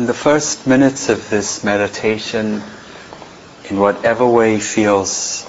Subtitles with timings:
[0.00, 2.62] in the first minutes of this meditation,
[3.68, 5.46] in whatever way feels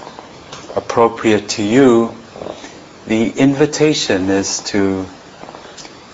[0.76, 2.13] appropriate to you,
[3.08, 5.06] the invitation is to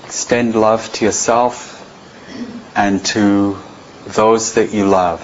[0.06, 1.74] extend love to yourself
[2.76, 3.58] and to
[4.06, 5.24] those that you love.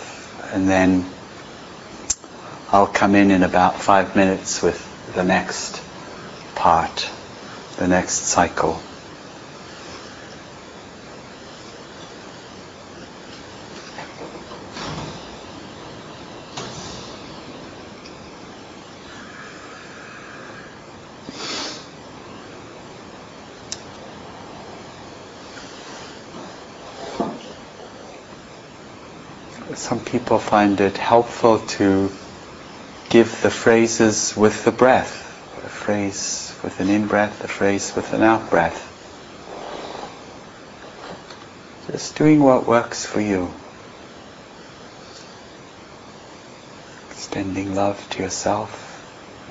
[0.52, 1.06] And then
[2.72, 4.82] I'll come in in about five minutes with
[5.14, 5.84] the next
[6.56, 7.12] part,
[7.78, 8.82] the next cycle.
[29.76, 32.12] Some people find it helpful to
[33.10, 35.16] give the phrases with the breath,
[35.66, 38.78] a phrase with an in-breath, a phrase with an out-breath.
[41.92, 43.52] Just doing what works for you.
[47.10, 48.70] Extending love to yourself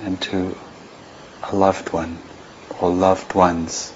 [0.05, 0.57] and to
[1.51, 2.17] a loved one
[2.79, 3.93] or loved ones.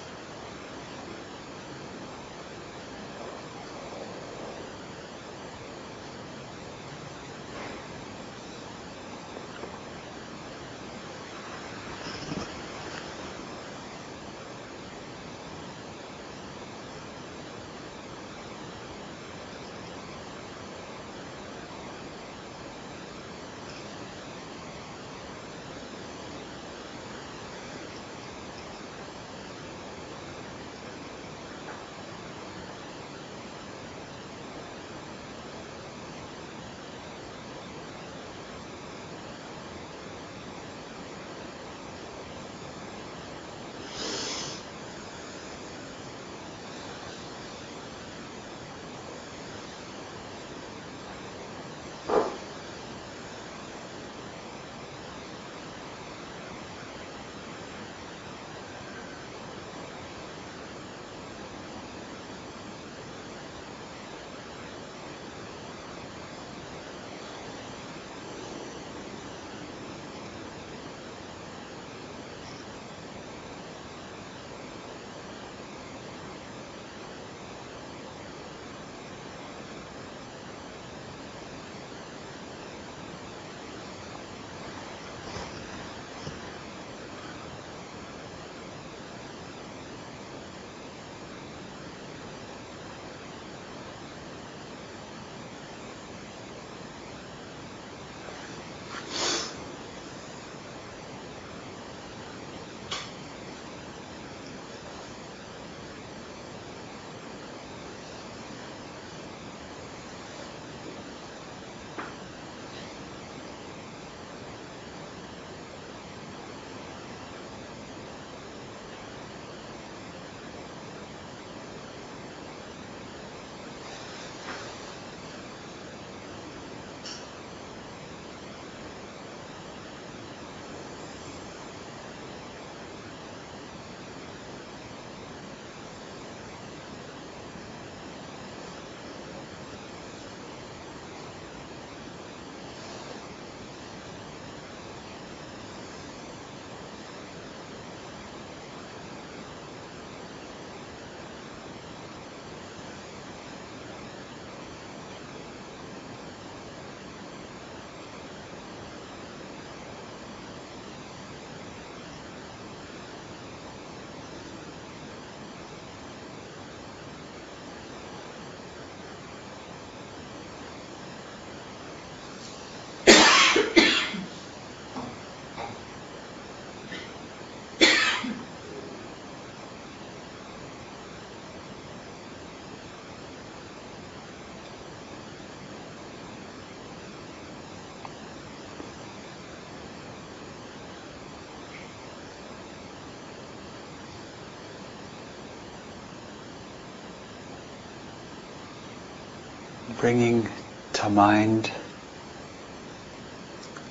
[199.99, 200.47] Bringing
[200.93, 201.71] to mind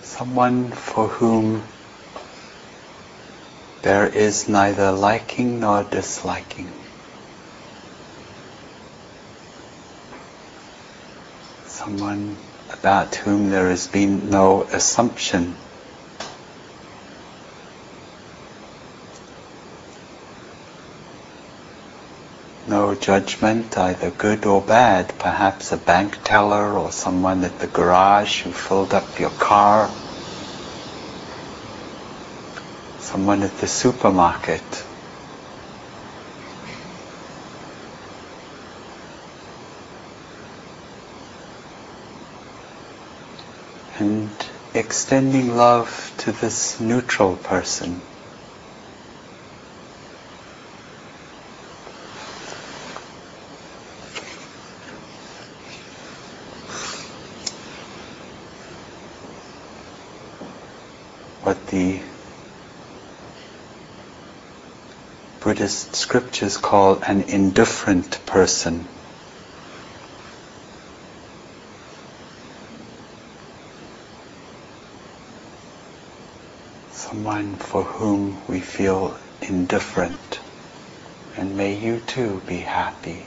[0.02, 1.62] someone for whom
[3.82, 6.70] there is neither liking nor disliking.
[11.64, 12.36] Someone
[12.72, 15.54] about whom there has been no assumption.
[22.68, 25.18] no judgment, either good or bad.
[25.18, 29.90] Perhaps a bank teller or someone at the garage who filled up your car.
[32.98, 34.84] Someone at the supermarket.
[43.98, 44.30] And
[44.74, 48.00] extending love to this neutral person.
[61.46, 62.00] what the
[65.56, 68.86] Buddhist scriptures call an indifferent person.
[76.90, 80.40] Someone for whom we feel indifferent.
[81.38, 83.24] And may you too be happy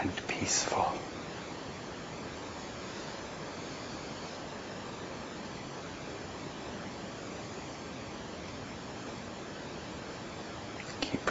[0.00, 0.94] and peaceful.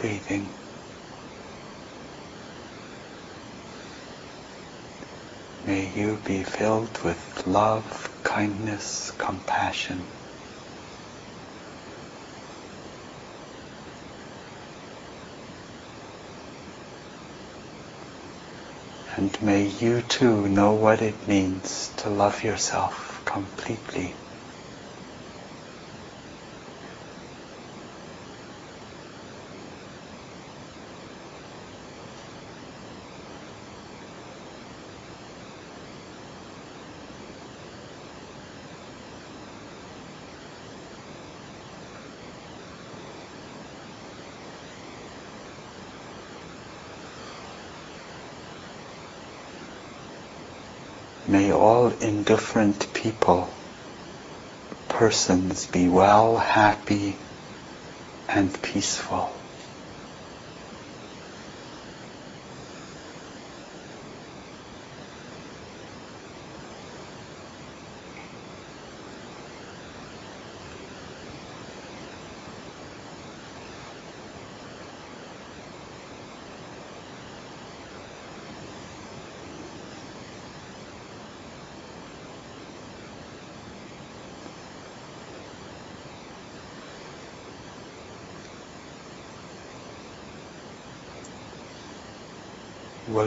[0.06, 0.54] Breathing.
[5.64, 10.06] May you be filled with love, kindness, compassion.
[19.16, 24.14] And may you too know what it means to love yourself completely.
[51.28, 53.48] May all indifferent people,
[54.88, 57.16] persons be well, happy,
[58.28, 59.35] and peaceful.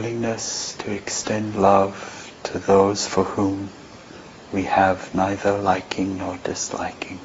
[0.00, 3.70] Willingness to extend love to those for whom
[4.50, 7.20] we have neither liking nor disliking.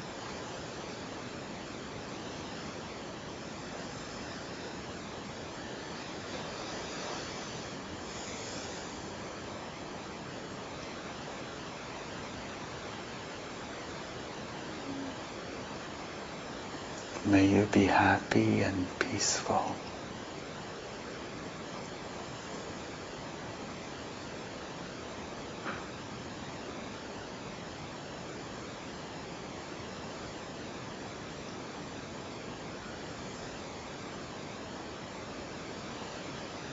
[17.24, 19.95] May you be happy and peaceful.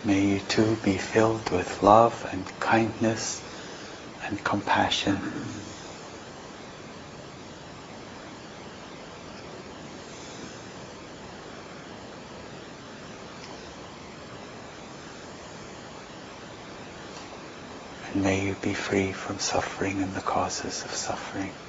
[0.06, 3.42] May you too be filled with love and kindness
[4.28, 5.22] and compassion.
[18.12, 21.63] And may you be free from suffering and the causes of suffering.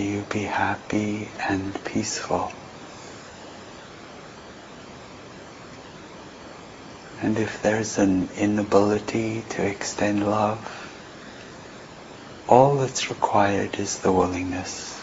[0.00, 2.50] May you be happy and peaceful.
[7.20, 10.56] And if there's an inability to extend love,
[12.48, 14.98] all that's required is the willingness.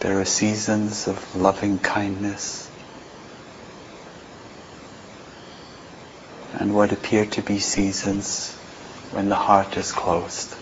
[0.00, 2.68] There are seasons of loving kindness
[6.60, 8.52] and what appear to be seasons
[9.12, 10.57] when the heart is closed.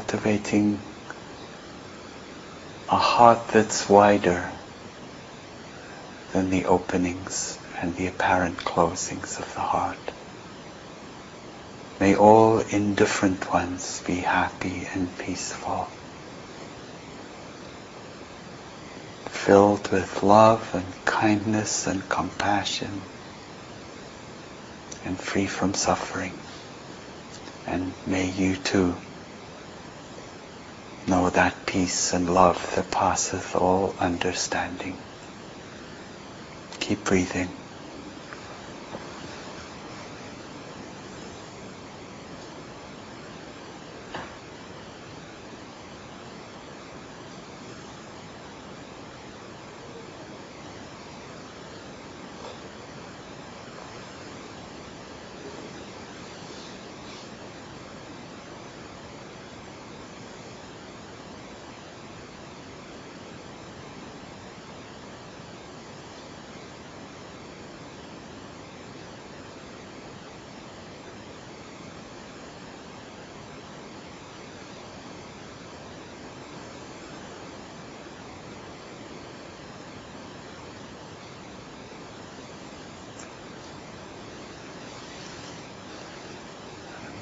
[0.00, 0.80] Cultivating
[2.88, 4.50] a heart that's wider
[6.32, 9.98] than the openings and the apparent closings of the heart.
[12.00, 15.86] May all indifferent ones be happy and peaceful,
[19.28, 23.02] filled with love and kindness and compassion,
[25.04, 26.32] and free from suffering.
[27.66, 28.96] And may you too
[31.70, 34.98] peace and love that passeth all understanding.
[36.80, 37.59] Keep breathing.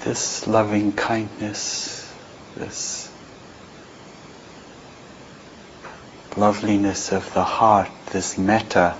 [0.08, 2.10] This loving kindness,
[2.56, 3.12] this
[6.34, 8.96] loveliness of the heart, this metta,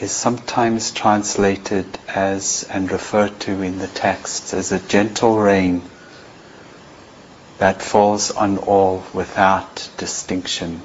[0.00, 5.80] is sometimes translated as and referred to in the texts as a gentle rain
[7.58, 10.82] that falls on all without distinction.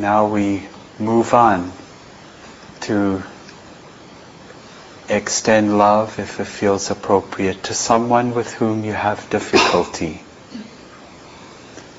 [0.00, 0.66] Now we
[0.98, 1.72] move on
[2.88, 3.22] to
[5.10, 10.22] extend love, if it feels appropriate, to someone with whom you have difficulty.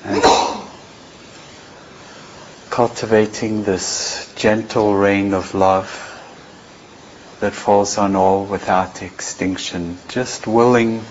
[0.02, 0.20] And
[2.70, 5.86] cultivating this gentle rain of love
[7.38, 11.04] that falls on all without extinction, just willing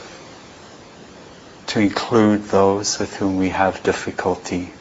[1.67, 4.73] to include those with whom we have difficulty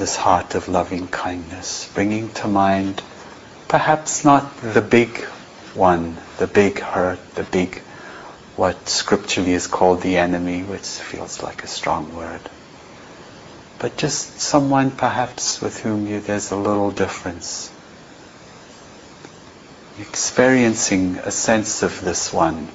[0.00, 3.02] this heart of loving kindness, bringing to mind
[3.68, 5.22] perhaps not the big
[5.74, 7.76] one, the big hurt, the big,
[8.56, 12.40] what scripturally is called the enemy, which feels like a strong word,
[13.78, 17.70] but just someone perhaps with whom you, there's a little difference.
[20.00, 22.68] Experiencing a sense of this one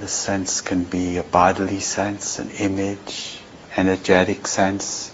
[0.00, 3.38] The sense can be a bodily sense, an image,
[3.76, 5.12] energetic sense,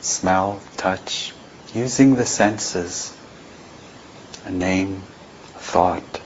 [0.00, 1.34] smell, touch,
[1.74, 3.14] using the senses,
[4.46, 5.02] a name,
[5.54, 6.20] a thought.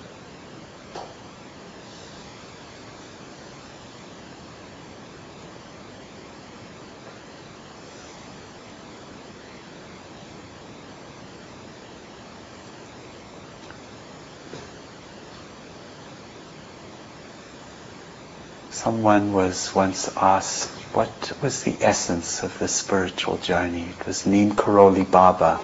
[18.85, 23.89] Someone was once asked what was the essence of the spiritual journey.
[23.99, 25.59] It was Neem Karoli Baba.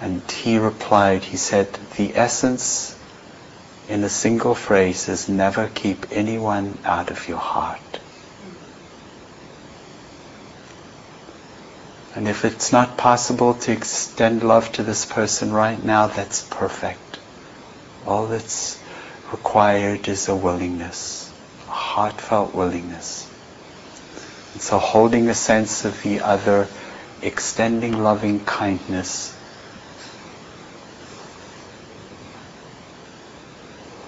[0.00, 2.98] And he replied, he said, the essence
[3.88, 8.00] in a single phrase is never keep anyone out of your heart.
[12.16, 17.20] And if it's not possible to extend love to this person right now, that's perfect.
[18.04, 18.76] All that's
[19.30, 21.27] required is a willingness
[21.98, 23.28] heartfelt willingness.
[24.52, 26.68] And so holding a sense of the other,
[27.22, 29.34] extending loving kindness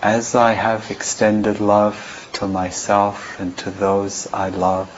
[0.01, 4.89] as I have extended love to myself and to those I love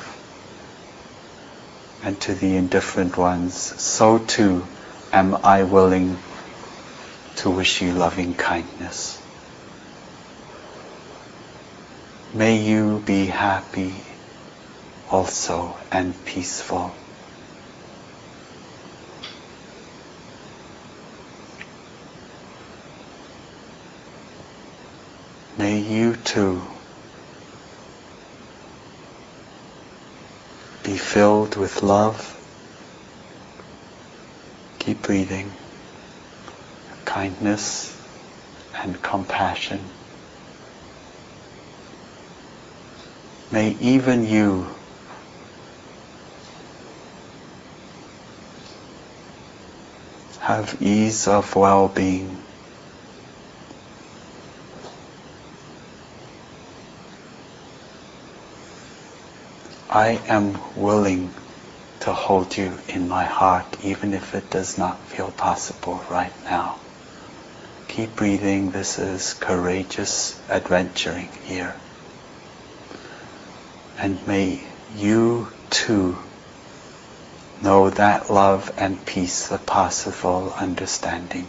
[2.05, 4.67] and to the indifferent ones, so too
[5.15, 6.19] am I willing
[7.37, 9.22] to wish you loving kindness.
[12.35, 13.93] May you be happy
[15.11, 16.95] also and peaceful.
[25.59, 26.63] May you too
[30.83, 32.35] be filled with love.
[34.79, 35.53] Keep breathing.
[37.05, 37.95] Kindness
[38.83, 40.02] and compassion.
[43.53, 44.67] May even you
[50.41, 52.39] have ease of well-being.
[59.91, 61.35] I am willing
[62.01, 66.79] to hold you in my heart even if it does not feel possible right now.
[67.89, 68.71] Keep breathing.
[68.71, 71.82] This is courageous adventuring here.
[74.03, 74.61] And may
[74.93, 76.19] you too
[77.63, 81.47] know that love and peace, the possible understanding.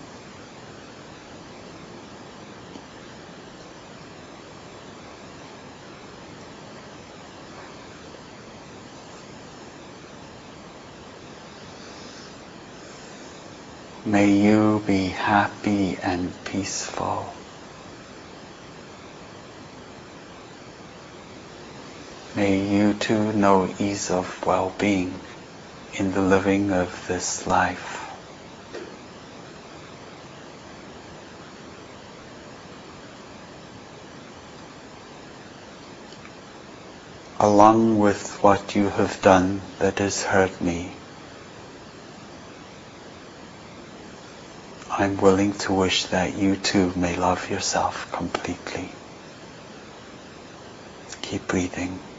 [14.05, 17.42] May you be happy and peaceful.
[22.35, 25.21] May you too know ease of well-being
[25.99, 27.99] in the living of this life.
[37.39, 40.91] Along with what you have done that has hurt me,
[44.89, 48.89] I'm willing to wish that you too may love yourself completely.
[51.21, 52.12] Keep breathing.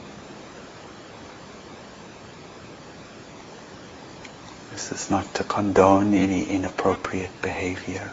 [5.04, 8.10] Is not to condone any inappropriate behavior.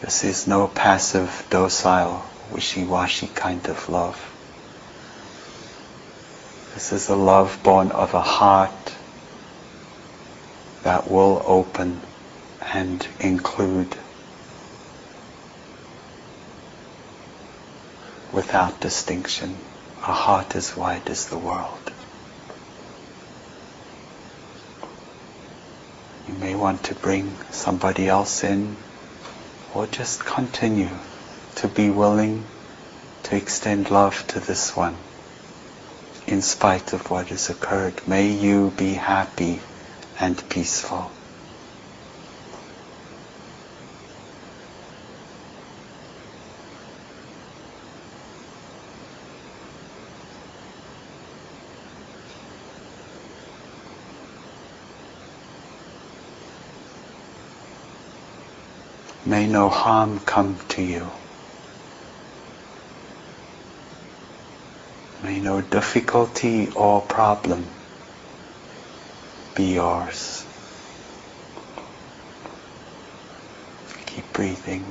[0.00, 4.16] This is no passive, docile, wishy-washy kind of love.
[6.74, 8.94] This is a love born of a heart
[10.84, 12.00] that will open
[12.72, 13.96] and include
[18.32, 19.56] without distinction.
[20.02, 21.89] A heart as wide as the world.
[26.40, 28.76] May want to bring somebody else in
[29.74, 30.88] or just continue
[31.56, 32.44] to be willing
[33.22, 34.96] to extend love to this one
[36.26, 37.94] in spite of what has occurred.
[38.08, 39.60] May you be happy
[40.18, 41.10] and peaceful.
[59.30, 61.06] May no harm come to you.
[65.22, 67.64] May no difficulty or problem
[69.54, 70.44] be yours.
[74.06, 74.82] Keep breathing.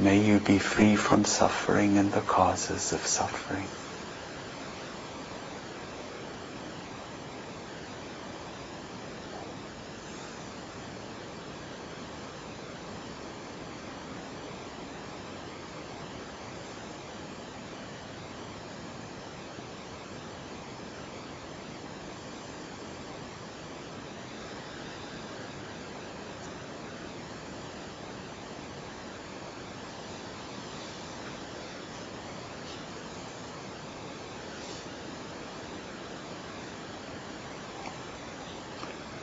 [0.00, 3.68] May you be free from suffering and the causes of suffering.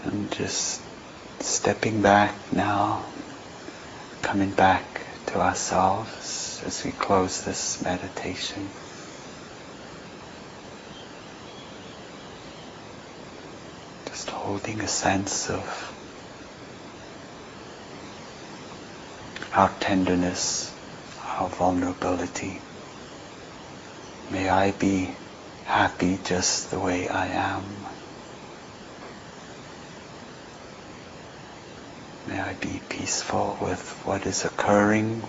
[0.04, 0.82] And just
[1.62, 3.06] stepping back now,
[4.24, 4.84] coming back
[5.28, 8.68] to ourselves as we close this meditation.
[14.08, 15.62] Just holding a sense of
[19.54, 20.74] our tenderness,
[21.38, 22.60] our vulnerability.
[24.32, 25.12] May I be
[25.66, 27.81] happy just the way I am.
[32.32, 35.28] May I be peaceful with what is occurring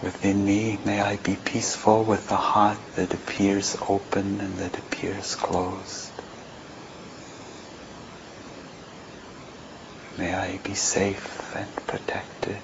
[0.00, 0.78] within me.
[0.84, 6.12] May I be peaceful with the heart that appears open and that appears closed.
[10.16, 12.60] May I be safe and protected.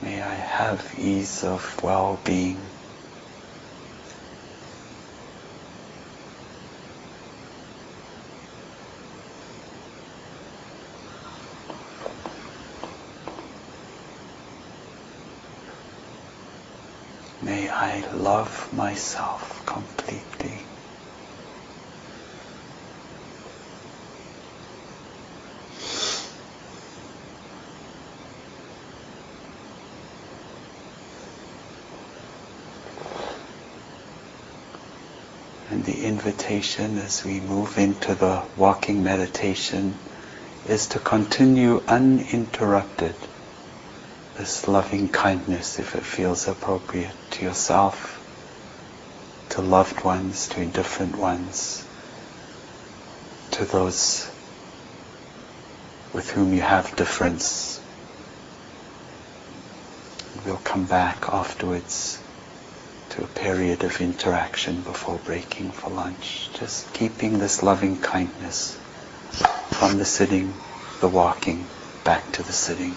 [0.00, 2.77] May I have ease of well-being.
[17.80, 20.66] I love myself completely.
[35.70, 39.96] And the invitation as we move into the walking meditation
[40.66, 43.27] is to continue uninterrupted
[44.38, 48.14] this loving kindness if it feels appropriate to yourself,
[49.48, 51.84] to loved ones, to indifferent ones,
[53.50, 54.30] to those
[56.14, 57.80] with whom you have difference.
[60.46, 62.22] We'll come back afterwards
[63.10, 66.48] to a period of interaction before breaking for lunch.
[66.60, 68.76] Just keeping this loving kindness
[69.70, 70.54] from the sitting,
[71.00, 71.66] the walking,
[72.04, 72.94] back to the sitting.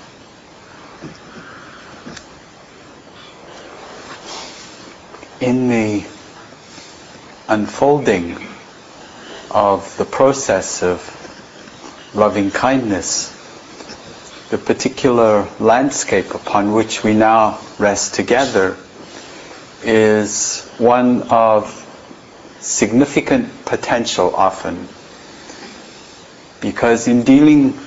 [5.41, 6.05] In the
[7.47, 8.37] unfolding
[9.49, 11.01] of the process of
[12.13, 13.37] loving kindness,
[14.51, 18.77] the particular landscape upon which we now rest together
[19.83, 21.77] is one of
[22.59, 24.87] significant potential often.
[26.61, 27.79] Because in dealing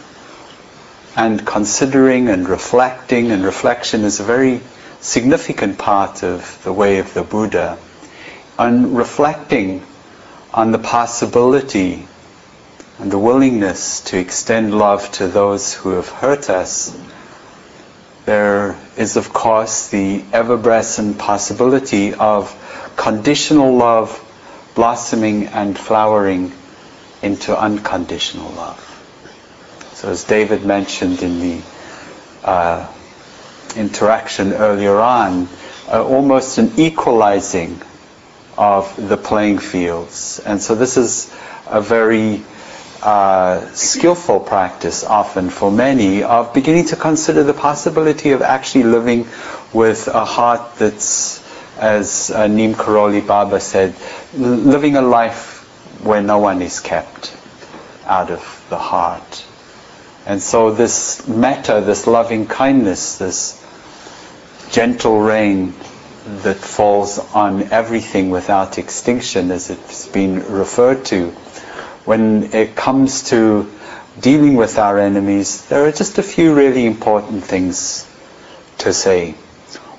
[1.16, 4.60] and considering and reflecting, and reflection is a very
[5.04, 7.78] significant part of the way of the Buddha,
[8.58, 9.84] on reflecting
[10.52, 12.08] on the possibility
[12.98, 16.98] and the willingness to extend love to those who have hurt us,
[18.24, 22.50] there is of course the ever-present possibility of
[22.96, 24.18] conditional love
[24.74, 26.50] blossoming and flowering
[27.20, 28.80] into unconditional love.
[29.92, 31.62] So as David mentioned in the
[32.42, 32.93] uh,
[33.76, 35.48] interaction earlier on,
[35.88, 37.80] uh, almost an equalizing
[38.56, 40.40] of the playing fields.
[40.44, 41.34] And so this is
[41.66, 42.42] a very
[43.02, 49.26] uh, skillful practice often for many of beginning to consider the possibility of actually living
[49.72, 51.42] with a heart that's,
[51.78, 53.94] as uh, Neem Karoli Baba said,
[54.34, 55.54] living a life
[56.02, 57.36] where no one is kept
[58.06, 59.44] out of the heart.
[60.26, 63.63] And so this metta, this loving kindness, this
[64.74, 65.72] gentle rain
[66.42, 71.30] that falls on everything without extinction, as it's been referred to.
[72.04, 73.70] When it comes to
[74.20, 78.04] dealing with our enemies, there are just a few really important things
[78.78, 79.36] to say.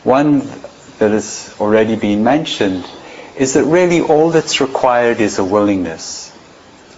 [0.03, 0.39] One
[0.99, 2.85] that has already been mentioned
[3.38, 6.35] is that really all that's required is a willingness,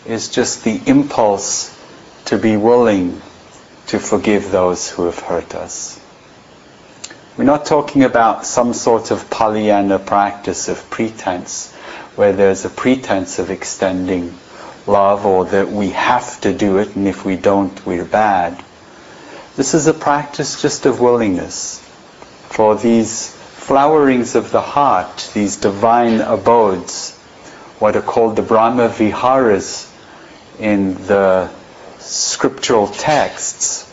[0.08, 1.70] is just the impulse
[2.26, 3.22] to be willing
[3.88, 6.02] to forgive those who have hurt us.
[7.38, 11.72] We're not talking about some sort of Pollyanna practice of pretense,
[12.16, 14.36] where there's a pretense of extending
[14.88, 18.60] love or that we have to do it and if we don't, we're bad.
[19.56, 21.80] This is a practice just of willingness
[22.50, 27.16] for these flowerings of the heart, these divine abodes,
[27.78, 29.94] what are called the Brahma Viharas
[30.60, 31.52] in the
[32.00, 33.87] scriptural texts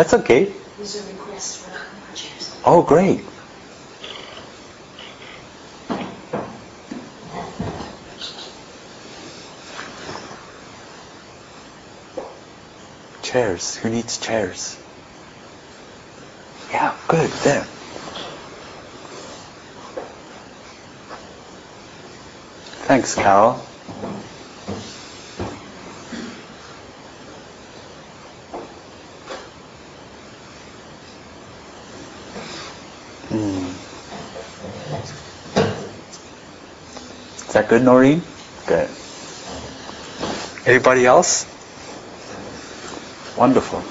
[0.00, 0.50] That's okay.
[0.78, 2.58] There's a request for chairs.
[2.64, 3.20] Oh, great.
[13.22, 13.76] Chairs.
[13.76, 14.78] Who needs chairs?
[16.70, 17.28] Yeah, good.
[17.44, 17.64] There.
[22.88, 23.66] Thanks, Carol.
[37.60, 38.22] That good, Noreen?
[38.66, 38.88] Good.
[40.66, 41.44] Anybody else?
[43.36, 43.82] Wonderful.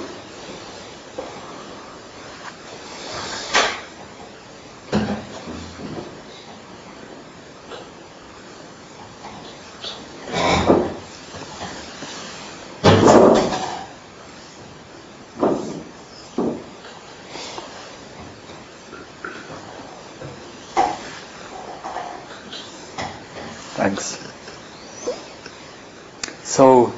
[23.76, 24.18] Thanks.
[26.44, 26.94] So,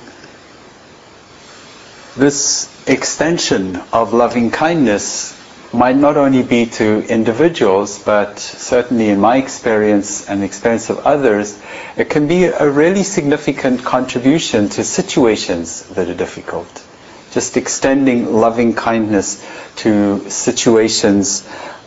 [2.22, 5.36] this extension of loving kindness
[5.74, 11.00] might not only be to individuals, but certainly in my experience and the experience of
[11.00, 11.60] others,
[11.98, 16.84] it can be a really significant contribution to situations that are difficult.
[17.32, 19.44] Just extending loving kindness
[19.78, 21.44] to situations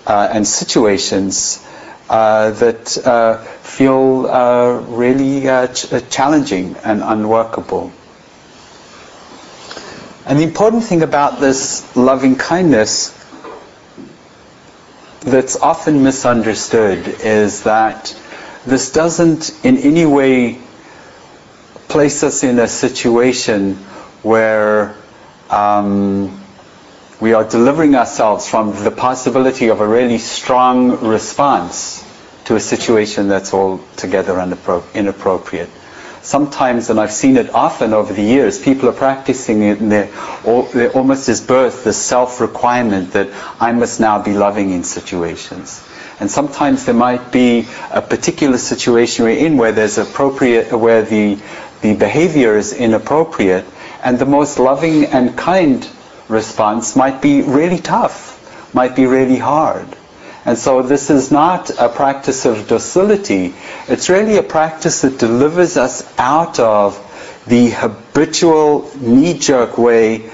[0.09, 1.65] uh, and situations
[2.11, 7.93] uh, that uh, feel uh, really uh, ch- challenging and unworkable.
[10.27, 13.11] And the important thing about this loving kindness
[15.21, 18.17] that's often misunderstood is that
[18.67, 20.59] this doesn't in any way
[21.89, 23.75] place us in a situation
[24.23, 24.97] where
[25.51, 26.43] um,
[27.21, 32.03] we are delivering ourselves from the possibility of a really strong response
[32.47, 34.41] to a situation that's altogether
[34.95, 35.71] inappropriate
[36.25, 40.11] sometimes, and I've seen it often over the years, people are practicing it and they're,
[40.73, 43.29] they're almost as birth, this self-requirement that
[43.61, 45.87] I must now be loving in situations.
[46.19, 51.39] And sometimes there might be a particular situation we're in where there's appropriate, where the,
[51.83, 53.67] the behavior is inappropriate,
[54.03, 55.89] and the most loving and kind
[56.29, 59.87] response might be really tough, might be really hard.
[60.47, 63.55] And so this is not a practice of docility.
[63.89, 67.01] It's really a practice that delivers us out of
[67.47, 70.31] the habitual knee-jerk way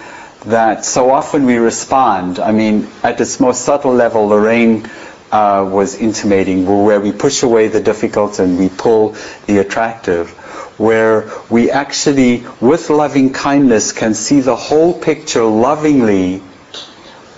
[0.46, 2.38] that so often we respond.
[2.40, 4.88] I mean, at its most subtle level, Lorraine
[5.30, 9.14] uh, was intimating, where we push away the difficult and we pull
[9.46, 10.30] the attractive,
[10.78, 16.42] where we actually, with loving kindness, can see the whole picture lovingly,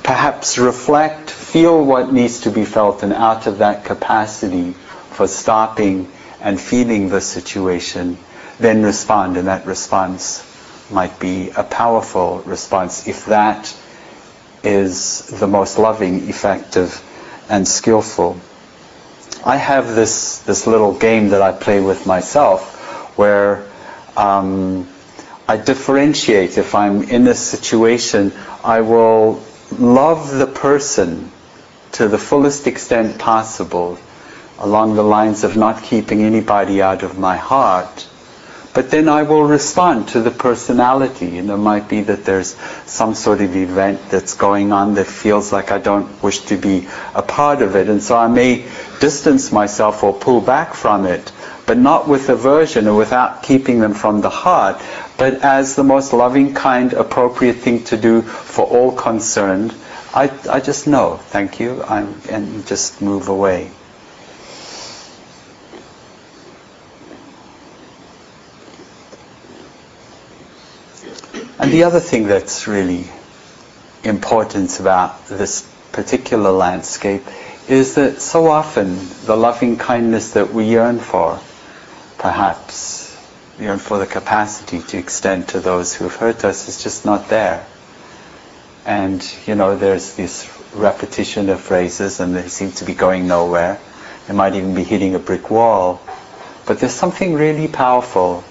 [0.03, 4.73] perhaps reflect feel what needs to be felt and out of that capacity
[5.11, 6.11] for stopping
[6.41, 8.17] and feeling the situation,
[8.59, 9.37] then respond.
[9.37, 10.43] And that response
[10.91, 13.77] might be a powerful response if that
[14.65, 17.05] is the most loving, effective,
[17.51, 18.41] and skillful.
[19.45, 23.69] I have this, this little game that I play with myself where
[24.17, 24.89] um,
[25.47, 26.57] I differentiate.
[26.57, 28.33] If I'm in a situation,
[28.65, 29.43] I will
[29.79, 31.31] love the person
[31.93, 33.99] to the fullest extent possible
[34.59, 38.09] along the lines of not keeping anybody out of my heart.
[38.75, 41.37] But then I will respond to the personality.
[41.37, 42.55] And it might be that there's
[42.87, 46.89] some sort of event that's going on that feels like I don't wish to be
[47.15, 47.91] a part of it.
[47.91, 48.67] And so I may
[49.01, 51.33] distance myself or pull back from it,
[51.67, 54.81] but not with aversion or without keeping them from the heart,
[55.19, 59.75] but as the most loving, kind, appropriate thing to do for all concerned
[60.15, 63.71] I, I just know, thank you, I'm, and just move away.
[71.59, 73.07] And the other thing that's really
[74.05, 77.23] important about this particular landscape
[77.69, 81.41] is that so often the loving kindness that we yearn for,
[82.19, 83.17] perhaps
[83.59, 87.29] yearn for the capacity to extend to those who have hurt us, is just not
[87.31, 87.65] there
[88.85, 93.79] and you know there's this repetition of phrases and they seem to be going nowhere.
[94.27, 96.01] They might even be hitting a brick wall.
[96.67, 98.45] But there's something really powerful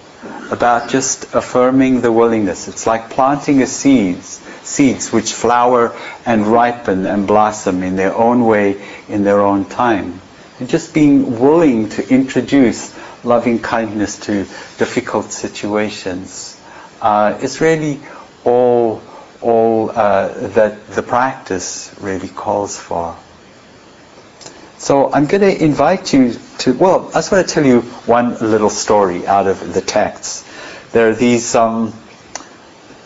[0.52, 2.68] about just affirming the willingness.
[2.68, 8.46] It's like planting a seeds, seeds which flower and ripen and blossom in their own
[8.46, 10.22] way, in their own time.
[10.60, 14.44] And just being willing to introduce loving kindness to
[14.78, 16.60] difficult situations
[17.02, 18.00] uh, is really
[18.44, 19.02] all
[19.42, 23.16] all uh, that the practice really calls for.
[24.78, 28.38] So I'm going to invite you to, well, I just want to tell you one
[28.40, 30.44] little story out of the text.
[30.92, 31.94] There are these um,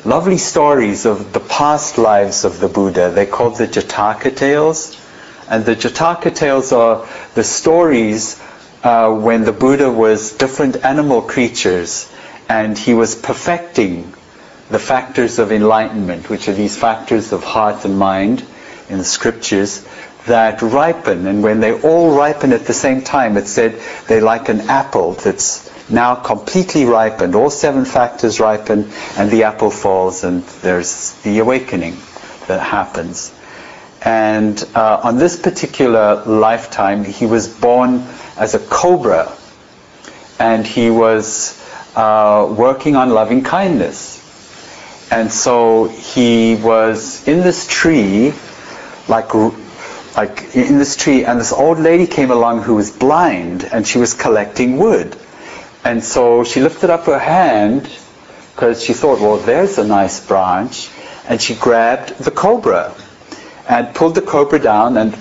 [0.06, 3.12] lovely stories of the past lives of the Buddha.
[3.12, 5.02] They're called the Jataka tales.
[5.50, 8.42] And the Jataka tales are the stories
[8.82, 12.10] uh, when the Buddha was different animal creatures
[12.48, 14.14] and he was perfecting
[14.70, 18.44] the factors of enlightenment, which are these factors of heart and mind
[18.90, 19.88] in the scriptures
[20.26, 21.28] that ripen.
[21.28, 25.14] And when they all ripen at the same time, it said they're like an apple
[25.14, 27.36] that's now completely ripened.
[27.36, 31.98] All seven factors ripen, and the apple falls, and there's the awakening
[32.48, 33.34] that happens.
[34.02, 38.04] And uh, on this particular lifetime, he was born
[38.38, 39.32] as a cobra,
[40.40, 41.62] and he was
[41.96, 44.25] uh, working on loving kindness.
[45.12, 48.34] And so he was in this tree,
[49.08, 49.34] like
[50.16, 53.98] like in this tree, and this old lady came along who was blind, and she
[53.98, 55.16] was collecting wood.
[55.84, 57.90] And so she lifted up her hand
[58.56, 60.90] because she thought, well, there's a nice branch.
[61.28, 62.96] And she grabbed the cobra
[63.68, 65.14] and pulled the cobra down, and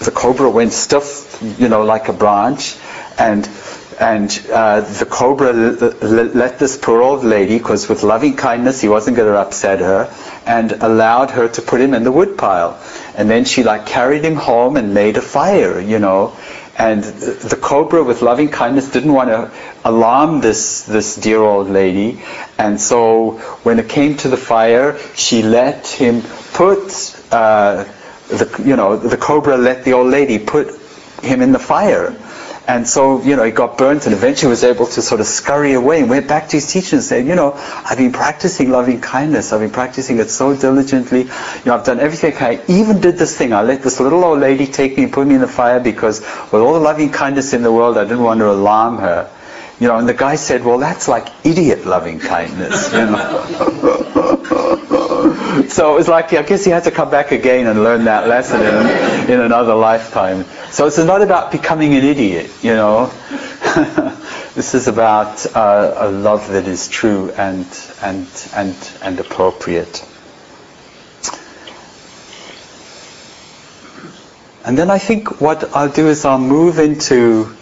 [0.00, 2.76] the cobra went stiff, you know, like a branch.
[3.18, 3.44] And
[4.02, 9.16] and uh, the cobra let this poor old lady, because with loving kindness he wasn't
[9.16, 10.12] going to upset her,
[10.44, 12.80] and allowed her to put him in the woodpile.
[13.16, 16.36] And then she like carried him home and made a fire, you know.
[16.76, 19.52] And the cobra, with loving kindness, didn't want to
[19.84, 22.22] alarm this this dear old lady,
[22.58, 26.22] and so when it came to the fire, she let him
[26.54, 26.80] put
[27.30, 27.84] uh,
[28.28, 30.74] the you know the cobra let the old lady put
[31.22, 32.16] him in the fire.
[32.68, 35.72] And so, you know, he got burnt and eventually was able to sort of scurry
[35.72, 39.00] away and went back to his teacher and said, you know, I've been practicing loving
[39.00, 39.52] kindness.
[39.52, 41.22] I've been practicing it so diligently.
[41.22, 41.28] You
[41.66, 43.52] know, I've done everything I even did this thing.
[43.52, 46.20] I let this little old lady take me and put me in the fire because
[46.20, 49.28] with all the loving kindness in the world, I didn't want to alarm her.
[49.80, 53.98] You know, and the guy said, well, that's like idiot loving kindness, you know.
[55.68, 58.28] so it was like, I guess he had to come back again and learn that
[58.28, 60.44] lesson in, in another lifetime.
[60.70, 63.06] So it's not about becoming an idiot, you know.
[64.54, 67.66] this is about uh, a love that is true and,
[68.02, 70.04] and, and, and appropriate.
[74.64, 77.54] And then I think what I'll do is I'll move into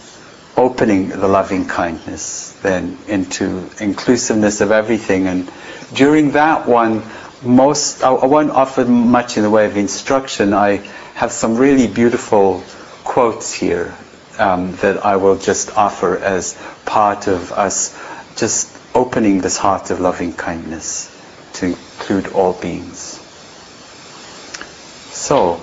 [0.57, 5.27] opening the loving kindness then into inclusiveness of everything.
[5.27, 5.51] And
[5.95, 7.03] during that one,
[7.43, 10.53] most I, I won't offer much in the way of instruction.
[10.55, 10.77] I
[11.15, 12.63] have some really beautiful
[13.05, 13.95] quotes here
[14.39, 17.97] um, that I will just offer as part of us
[18.37, 21.17] just opening this heart of loving kindness
[21.55, 23.19] to include all beings.
[25.13, 25.61] So,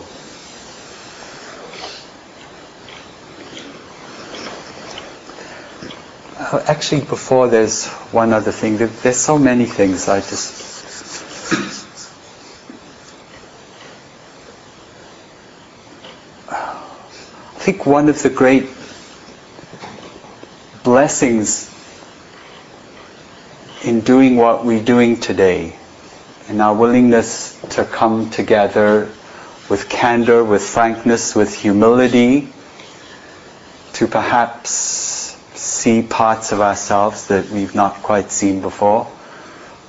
[6.40, 8.78] Uh, actually, before there's one other thing.
[8.78, 10.08] There's so many things.
[10.08, 10.67] I just.
[17.68, 18.66] Think one of the great
[20.86, 21.68] blessings
[23.84, 25.76] in doing what we're doing today,
[26.48, 29.12] in our willingness to come together
[29.70, 32.48] with candor, with frankness, with humility,
[33.92, 39.04] to perhaps see parts of ourselves that we've not quite seen before,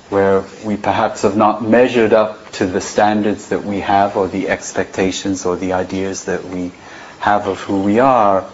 [0.09, 4.49] where we perhaps have not measured up to the standards that we have or the
[4.49, 6.73] expectations or the ideas that we
[7.19, 8.45] have of who we are,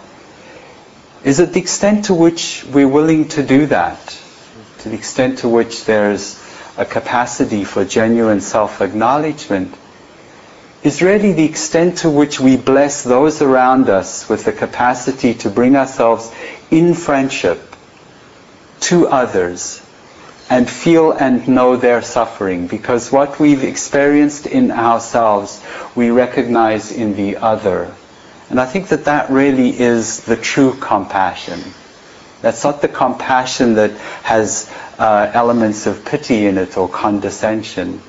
[1.24, 3.98] is at the extent to which we're willing to do that,
[4.78, 6.42] to the extent to which there's
[6.76, 9.74] a capacity for genuine self-acknowledgement,
[10.82, 15.50] is really the extent to which we bless those around us with the capacity to
[15.50, 16.32] bring ourselves
[16.70, 17.74] in friendship
[18.78, 19.82] to others
[20.48, 25.60] and feel and know their suffering because what we've experienced in ourselves
[25.96, 27.92] we recognize in the other.
[28.50, 31.60] And I think that that really is the true compassion.
[32.42, 33.90] That's not the compassion that
[34.22, 38.00] has uh, elements of pity in it or condescension.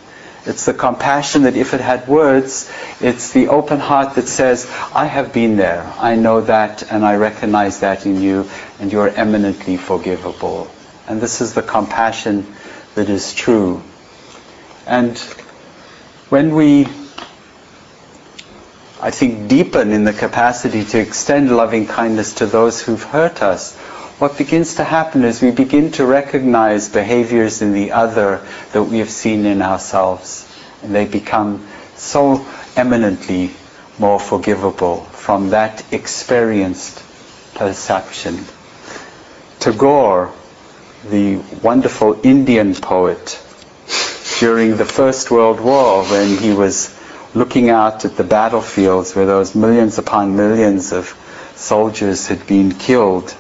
[0.45, 2.71] It's the compassion that if it had words,
[3.01, 7.15] it's the open heart that says, I have been there, I know that, and I
[7.15, 10.71] recognize that in you, and you are eminently forgivable.
[11.07, 12.45] And this is the compassion
[12.95, 13.81] that is true.
[14.85, 15.17] And
[16.29, 16.87] when we,
[18.99, 23.75] I think, deepen in the capacity to extend loving kindness to those who've hurt us,
[24.17, 28.97] what begins to happen is we begin to recognize behaviors in the other that we
[28.97, 30.51] have seen in ourselves.
[30.81, 32.43] And they become so
[32.75, 33.51] eminently
[33.99, 37.03] more forgivable from that experienced
[37.53, 38.39] perception.
[39.59, 40.31] Tagore,
[41.07, 43.39] the wonderful Indian poet,
[44.39, 46.96] during the First World War, when he was
[47.33, 51.17] looking out at the battlefields where those millions upon millions of
[51.55, 53.35] soldiers had been killed,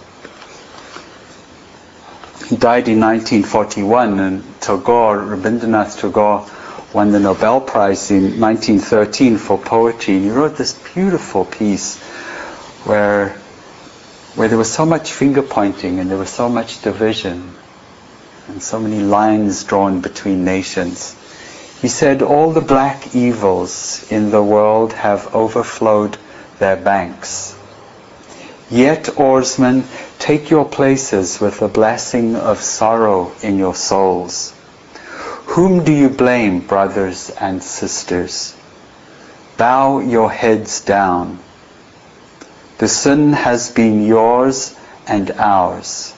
[2.47, 6.49] he died in 1941, and Tagore, Rabindranath Tagore,
[6.93, 10.19] won the Nobel Prize in 1913 for poetry.
[10.19, 12.01] He wrote this beautiful piece
[12.85, 13.29] where,
[14.35, 17.53] where there was so much finger pointing and there was so much division
[18.47, 21.15] and so many lines drawn between nations.
[21.81, 26.17] He said, all the black evils in the world have overflowed
[26.57, 27.55] their banks.
[28.69, 29.85] Yet, oarsmen,
[30.17, 34.53] take your places with the blessing of sorrow in your souls.
[35.53, 38.55] Whom do you blame, brothers and sisters?
[39.55, 41.39] Bow your heads down.
[42.79, 44.75] The sin has been yours
[45.07, 46.13] and ours.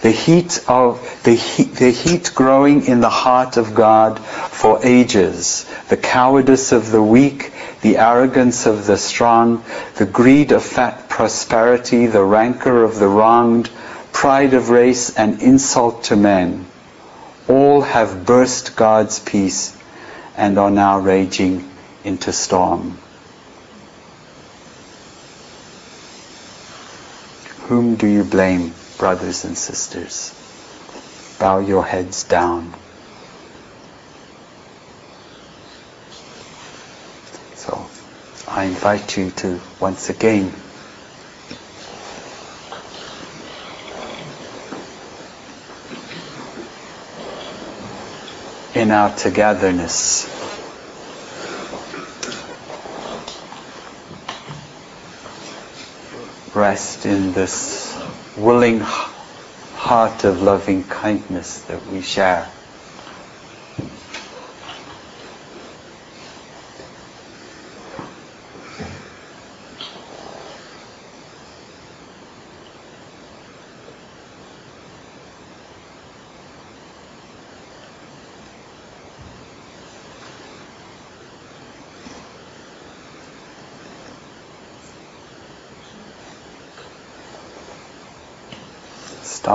[0.00, 5.64] The heat of the heat, the heat growing in the heart of God for ages,
[5.88, 9.64] the cowardice of the weak, the arrogance of the strong,
[9.96, 13.68] the greed of fat prosperity, the rancor of the wronged,
[14.12, 16.66] pride of race, and insult to men,
[17.48, 19.76] all have burst God's peace
[20.36, 21.68] and are now raging
[22.04, 22.98] into storm.
[27.66, 28.72] Whom do you blame?
[28.98, 30.34] Brothers and sisters.
[31.38, 32.74] Bow your heads down.
[37.54, 37.88] So
[38.48, 40.52] I invite you to once again
[48.74, 50.26] in our togetherness
[56.54, 57.87] rest in this
[58.38, 62.57] willing heart of loving kindness that we share.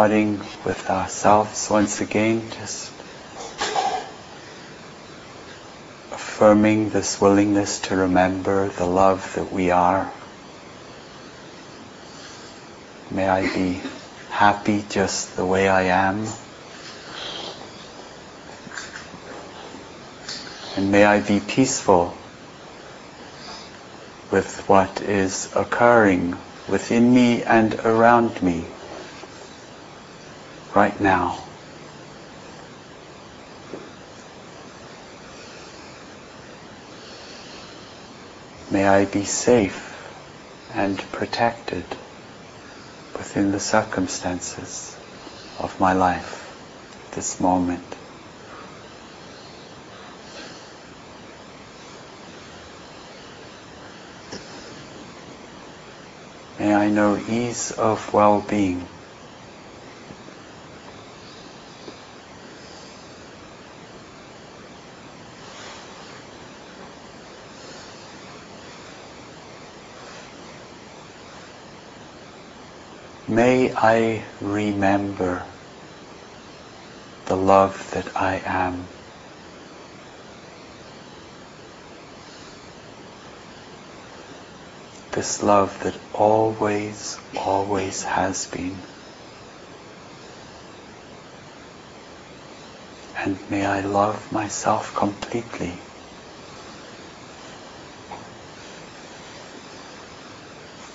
[0.04, 2.92] Starting with ourselves once again, just
[6.12, 10.12] affirming this willingness to remember the love that we are.
[13.12, 13.82] May I be
[14.30, 16.28] happy just the way I am.
[20.76, 22.14] And may I be peaceful
[24.32, 26.36] with what is occurring
[26.68, 28.66] within me and around me
[30.76, 31.44] right now.
[38.72, 39.92] May I be safe
[40.74, 41.84] and protected
[43.14, 44.96] within the circumstances
[45.60, 47.84] of my life, this moment.
[56.58, 58.93] May I know ease of well-being.
[73.34, 75.44] May I remember
[77.26, 78.86] the love that I am.
[85.14, 88.86] This love that always, always has been.
[93.18, 95.82] And may I love myself completely.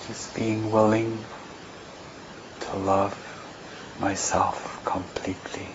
[0.07, 1.25] Just being willing
[2.79, 3.17] love
[3.99, 5.69] myself completely.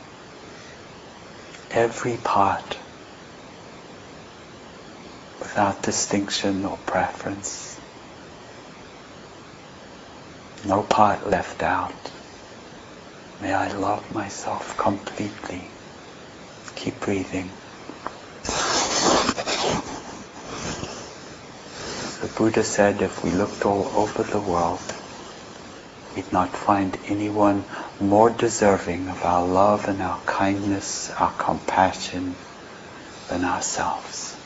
[1.72, 2.78] Every part
[5.40, 7.80] without distinction or preference.
[10.66, 12.12] No part left out.
[13.42, 15.70] May I love myself completely.
[16.76, 17.52] Keep breathing.
[22.22, 24.93] The Buddha said if we looked all over the world,
[26.16, 27.66] we'd not find anyone
[28.00, 32.36] more deserving of our love and our kindness, our compassion
[33.30, 34.38] than ourselves.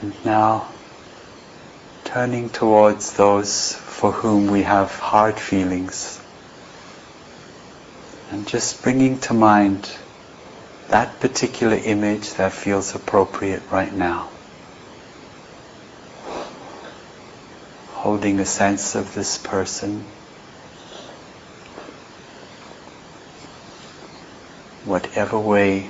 [0.00, 0.74] And now,
[2.04, 6.23] turning towards those for whom we have hard feelings,
[8.34, 9.88] and just bringing to mind
[10.88, 14.28] that particular image that feels appropriate right now.
[17.92, 20.04] Holding a sense of this person.
[24.84, 25.88] Whatever way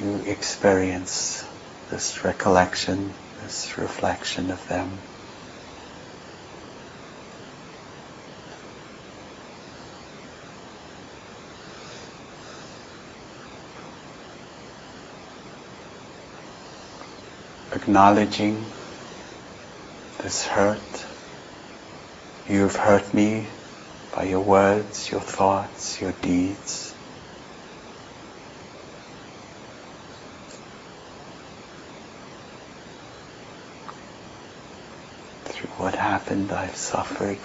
[0.00, 1.46] you experience
[1.88, 4.90] this recollection this reflection of them.
[17.72, 18.64] Acknowledging
[20.22, 21.06] this hurt.
[22.48, 23.46] You have hurt me
[24.14, 26.94] by your words, your thoughts, your deeds.
[35.44, 37.38] Through what happened, I've suffered.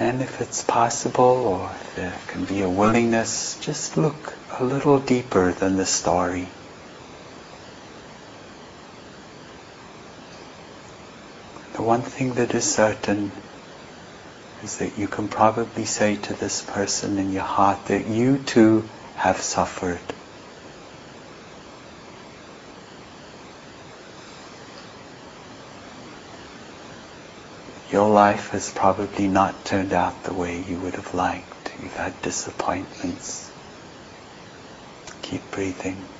[0.00, 4.98] And if it's possible, or if there can be a willingness, just look a little
[4.98, 6.48] deeper than the story.
[11.74, 13.30] The one thing that is certain
[14.66, 18.82] is that you can probably say to this person in your heart that you too
[19.14, 20.00] have suffered.
[27.92, 31.72] Your life has probably not turned out the way you would have liked.
[31.80, 33.48] You've had disappointments.
[35.22, 36.15] Keep breathing.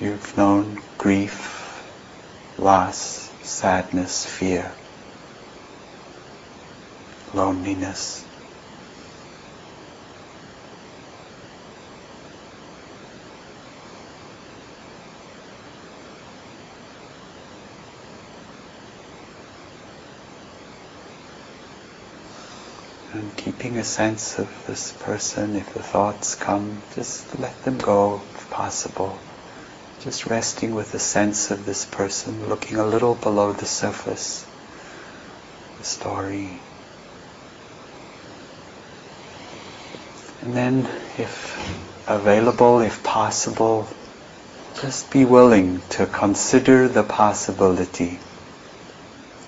[0.00, 1.82] You've known grief,
[2.56, 4.76] loss, sadness, fear,
[7.34, 8.24] loneliness.
[23.12, 28.22] And keeping a sense of this person, if the thoughts come, just let them go
[28.36, 29.27] if possible.
[30.08, 34.46] Just resting with the sense of this person, looking a little below the surface,
[35.76, 36.48] the story.
[40.40, 40.88] And then,
[41.18, 43.86] if available, if possible,
[44.80, 48.18] just be willing to consider the possibility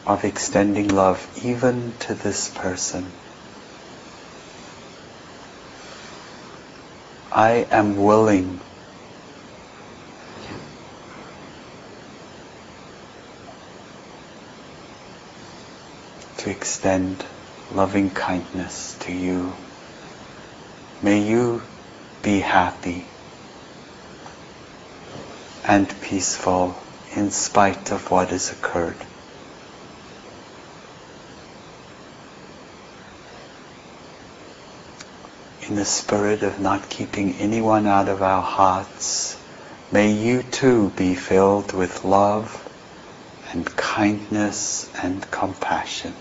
[0.07, 3.07] of extending love even to this person.
[7.33, 8.61] I am willing
[16.41, 17.25] to extend
[17.75, 19.53] loving kindness to you.
[21.03, 21.63] May you
[22.23, 23.05] be happy
[25.67, 26.75] and peaceful
[27.15, 28.97] in spite of what has occurred.
[35.71, 39.37] in the spirit of not keeping anyone out of our hearts,
[39.93, 42.69] may you too be filled with love
[43.53, 46.13] and kindness and compassion.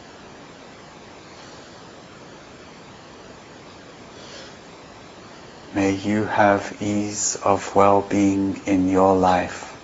[5.73, 9.75] May you have ease of well-being in your life.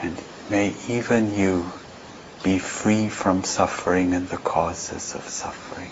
[0.00, 0.16] And
[0.48, 1.72] may even you
[2.44, 5.90] be free from suffering and the causes of suffering.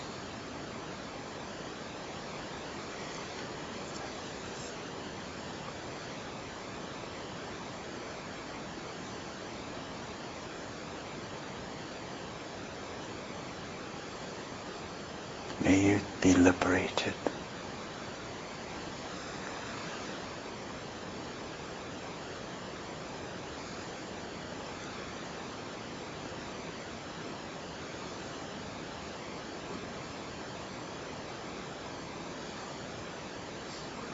[15.63, 17.13] May you be liberated.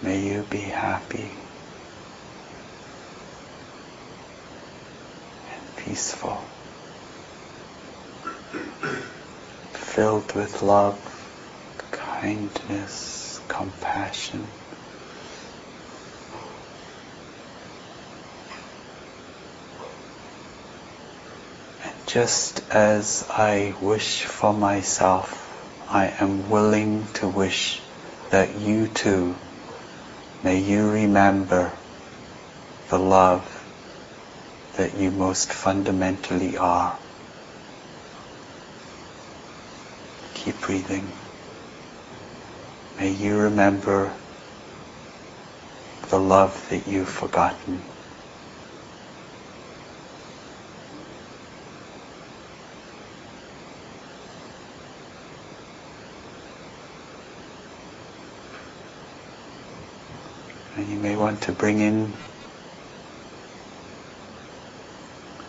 [0.03, 1.32] May you be happy
[5.53, 6.38] and peaceful,
[9.74, 10.99] filled with love,
[11.91, 14.45] kindness, compassion.
[21.84, 25.43] And just as I wish for myself,
[25.89, 27.82] I am willing to wish
[28.32, 29.36] that you too
[30.43, 31.74] May you remember
[32.89, 33.43] the love
[34.76, 36.99] that you most fundamentally are.
[40.48, 41.12] Keep breathing.
[42.98, 44.16] May you remember
[46.08, 47.84] the love that you've forgotten.
[60.78, 62.14] And you may want to bring in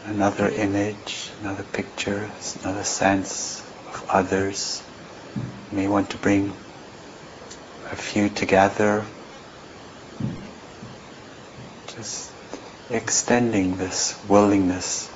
[0.07, 2.33] another image, another picture,
[2.65, 4.88] another sense of others
[5.71, 6.51] You may want to bring
[7.93, 9.05] a few together.
[11.89, 12.33] Just
[12.91, 15.11] extending this willingness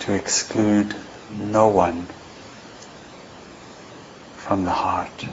[0.00, 0.94] to exclude
[1.30, 2.06] no one
[4.36, 5.26] from the heart.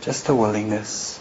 [0.00, 1.18] Just a willingness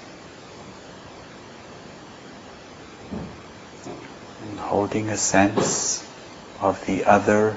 [3.88, 6.07] and holding a sense
[6.62, 7.56] of the other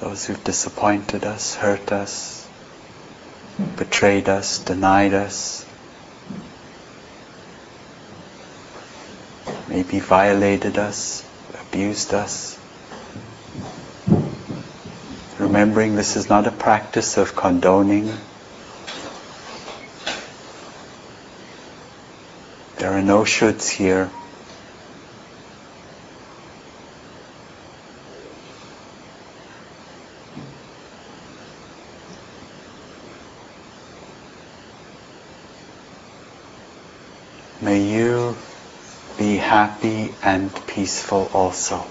[0.00, 2.48] those who've disappointed us, hurt us,
[3.76, 5.66] betrayed us, denied us,
[9.68, 11.28] maybe violated us,
[11.60, 12.58] abused us.
[15.38, 18.10] Remembering this is not a practice of condoning.
[22.78, 24.10] There are no shoulds here.
[37.60, 38.36] May you
[39.16, 41.86] be happy and peaceful also.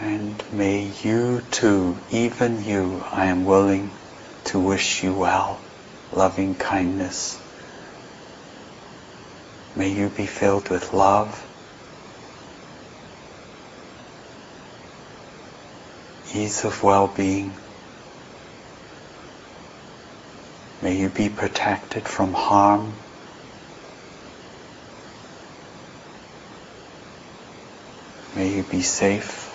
[0.00, 3.98] And may you too, even you, I am willing
[4.44, 5.62] to wish you well,
[6.12, 7.40] loving kindness.
[9.74, 11.46] May you be filled with love,
[16.34, 17.58] ease of well-being.
[20.82, 22.94] May you be protected from harm.
[28.34, 29.50] May you be safe.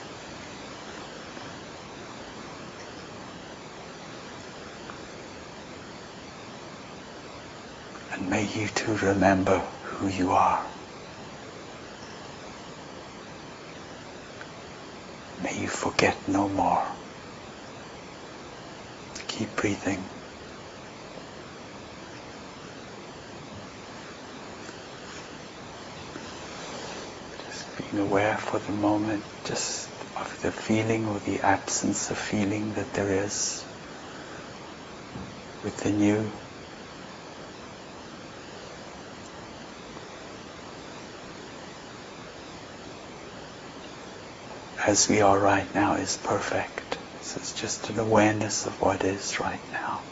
[8.14, 10.66] And may you too remember who you are.
[15.40, 16.84] May you forget no more.
[19.28, 20.04] Keep breathing.
[27.38, 32.74] Just being aware for the moment just of the feeling or the absence of feeling
[32.74, 33.64] that there is
[35.64, 36.43] within you.
[44.86, 47.00] As we are right now is perfect.
[47.20, 50.04] Is just an awareness of what is right now.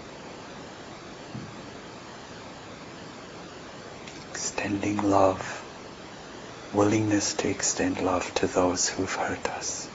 [4.32, 5.66] Extending love,
[6.72, 9.92] willingness to extend love to those who've hurt us.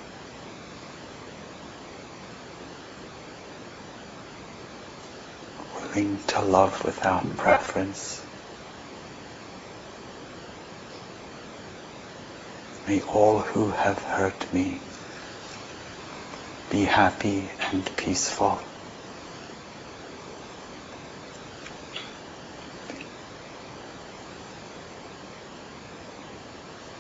[5.75, 8.26] Willing to love without preference.
[12.87, 14.81] May all who have hurt me
[16.71, 18.61] be happy and peaceful.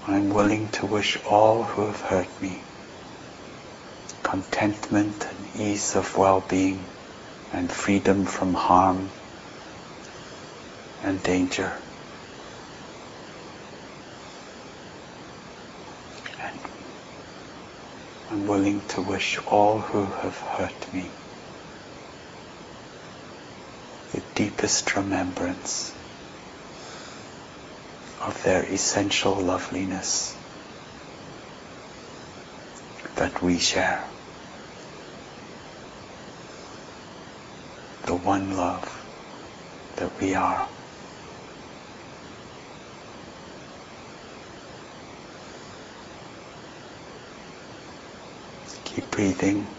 [0.08, 2.64] I'm willing to wish all who have hurt me
[4.24, 6.88] contentment and ease of well-being
[7.52, 9.12] and freedom from harm
[11.00, 11.85] and danger.
[18.46, 21.10] I'm willing to wish all who have hurt me
[24.12, 25.92] the deepest remembrance
[28.22, 30.32] of their essential loveliness
[33.16, 34.08] that we share.
[38.04, 39.06] The one love
[39.96, 40.68] that we are.
[49.16, 49.74] Breathing.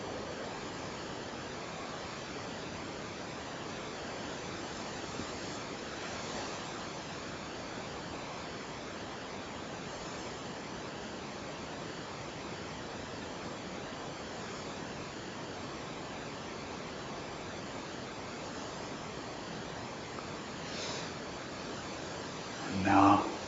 [22.74, 23.42] Now,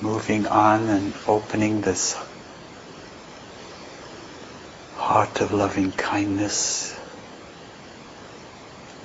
[0.00, 2.16] moving on and opening this
[5.40, 6.98] of loving kindness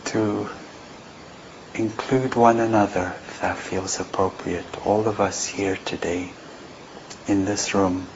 [0.06, 0.50] to
[1.74, 4.66] include one another if that feels appropriate.
[4.86, 6.32] All of us here today
[7.28, 8.08] in this room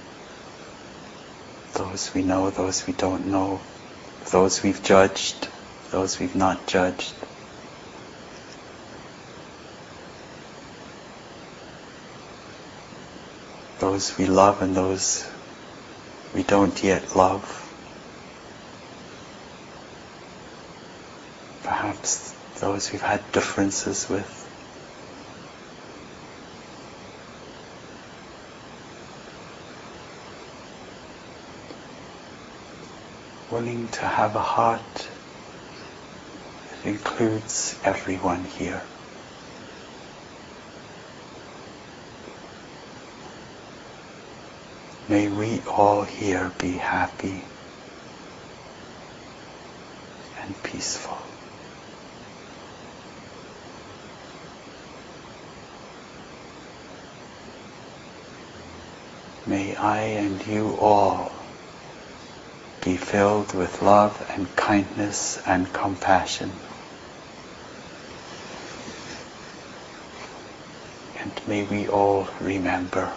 [1.79, 3.59] those we know, those we don't know,
[4.31, 5.47] those we've judged,
[5.91, 7.13] those we've not judged.
[13.79, 15.25] Those we love and those
[16.35, 17.55] we don't yet love.
[21.63, 22.35] Perhaps
[22.71, 24.35] those we've had differences with.
[33.51, 35.09] willing to have a heart
[36.69, 38.83] that includes everyone here.
[45.07, 47.43] May we all here be happy
[50.43, 51.28] and peaceful.
[59.49, 61.31] May I and you all
[62.81, 66.51] be filled with love and kindness and compassion.
[71.19, 73.11] And may we all remember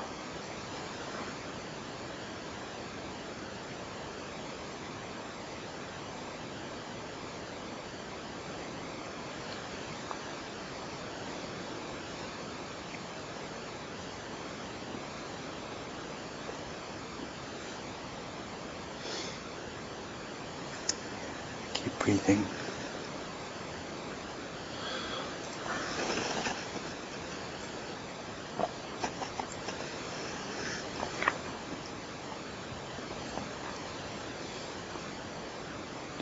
[22.04, 22.44] breathing.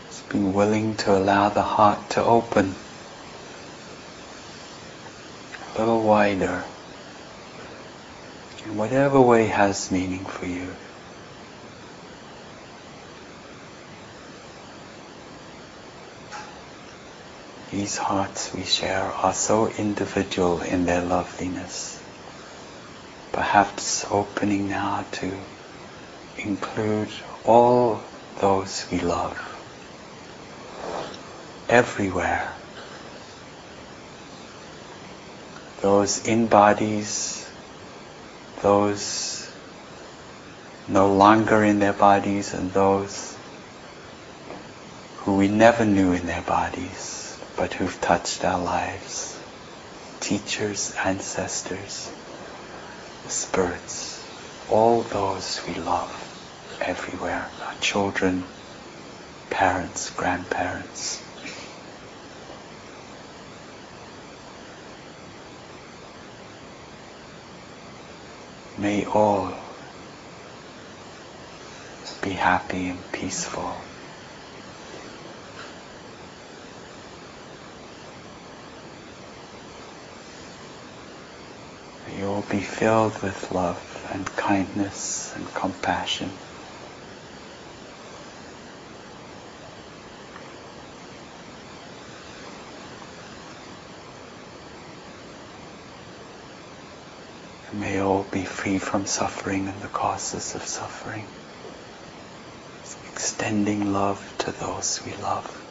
[0.06, 2.74] Just being willing to allow the heart to open
[5.74, 6.62] a little wider
[8.66, 10.68] in whatever way has meaning for you.
[17.70, 22.02] These hearts we share are so individual in their loveliness.
[23.30, 25.38] Perhaps opening now to
[26.36, 27.10] include
[27.44, 28.02] all
[28.40, 29.38] those we love
[31.68, 32.52] everywhere.
[35.80, 37.48] Those in bodies,
[38.62, 39.48] those
[40.88, 43.36] no longer in their bodies, and those
[45.18, 47.19] who we never knew in their bodies
[47.60, 49.38] but who've touched our lives.
[50.20, 52.10] Teachers, ancestors,
[53.28, 54.24] spirits,
[54.70, 56.10] all those we love
[56.80, 58.42] everywhere, our children,
[59.50, 61.20] parents, grandparents.
[68.78, 69.52] May all
[72.22, 73.89] be happy and peaceful.
[82.20, 83.80] You will be filled with love
[84.12, 86.30] and kindness and compassion.
[97.70, 101.26] And may all be free from suffering and the causes of suffering.
[103.14, 105.69] Extending love to those we love.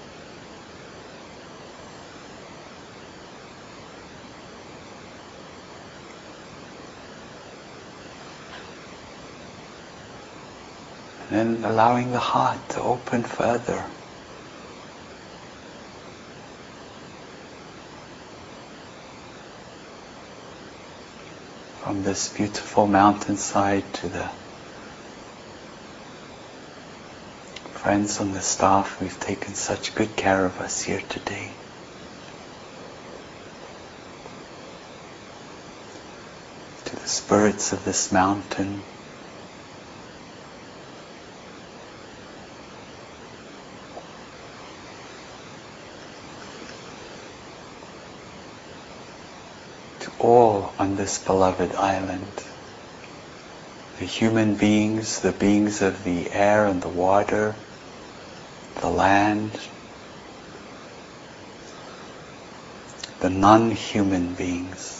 [11.32, 13.84] And allowing the heart to open further.
[21.82, 24.30] From this beautiful mountainside to the
[27.80, 31.49] friends on the staff who've taken such good care of us here today.
[36.86, 38.82] To the spirits of this mountain.
[50.30, 52.43] All on this beloved island.
[53.97, 57.55] The human beings, the beings of the air and the water,
[58.80, 59.51] the land,
[63.21, 64.95] the non-human beings.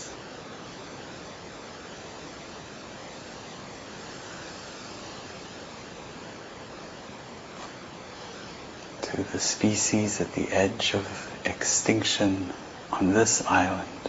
[9.02, 12.52] to the species at the edge of extinction
[12.92, 14.00] on this island.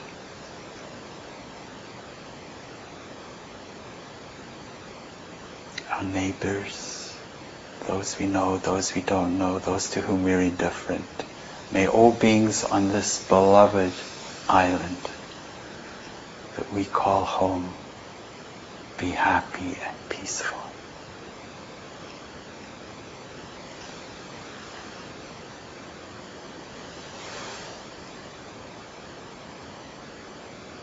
[6.00, 7.16] our neighbors,
[7.86, 11.08] those we know, those we don't know, those to whom we're indifferent.
[11.70, 13.94] May all beings on this beloved
[14.46, 15.08] island
[16.56, 17.74] that we call home
[18.98, 20.58] be happy and peaceful.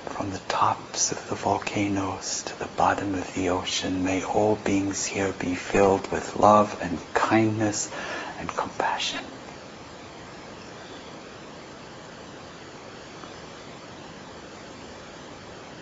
[0.09, 5.05] From the tops of the volcanoes to the bottom of the ocean, may all beings
[5.05, 7.91] here be filled with love and kindness
[8.39, 9.23] and compassion.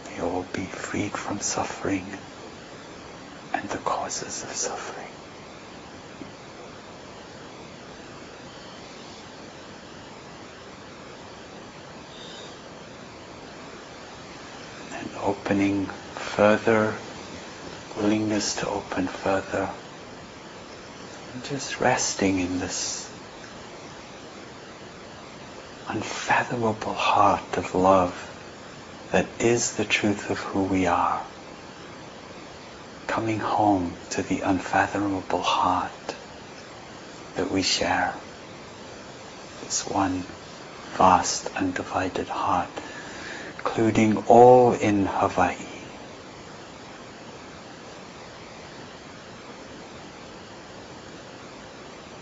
[0.10, 2.14] May all be freed from suffering
[3.54, 5.06] and the causes of suffering.
[14.98, 15.14] And
[15.46, 16.96] opening further,
[17.96, 19.70] willingness to open further,
[21.34, 23.08] and just resting in this
[25.88, 28.12] unfathomable heart of love
[29.12, 31.22] that is the truth of who we are.
[33.06, 36.16] Coming home to the unfathomable heart
[37.36, 38.16] that we share.
[39.62, 40.24] This one
[40.98, 42.70] vast, undivided heart,
[43.66, 45.58] including all in Hawaii.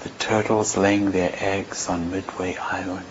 [0.04, 3.06] The turtles laying their eggs on Midway Island.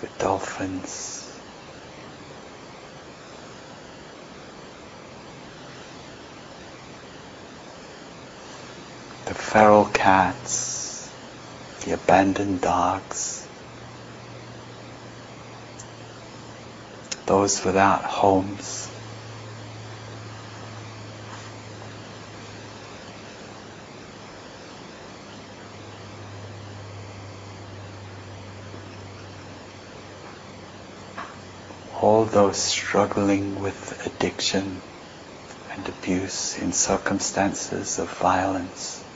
[0.00, 1.30] The dolphins.
[9.26, 10.67] The feral cats,
[11.84, 13.46] the abandoned dogs,
[17.26, 18.88] those without homes.
[32.00, 34.80] all those struggling with addiction
[35.74, 39.07] and abuse in circumstances of violence.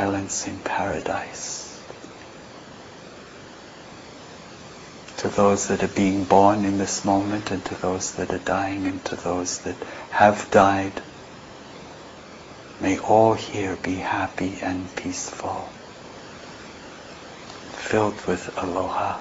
[0.00, 1.78] Violence in paradise.
[5.18, 8.86] To those that are being born in this moment and to those that are dying
[8.86, 9.76] and to those that
[10.08, 11.02] have died,
[12.80, 15.68] may all here be happy and peaceful
[17.90, 19.20] filled with aloha.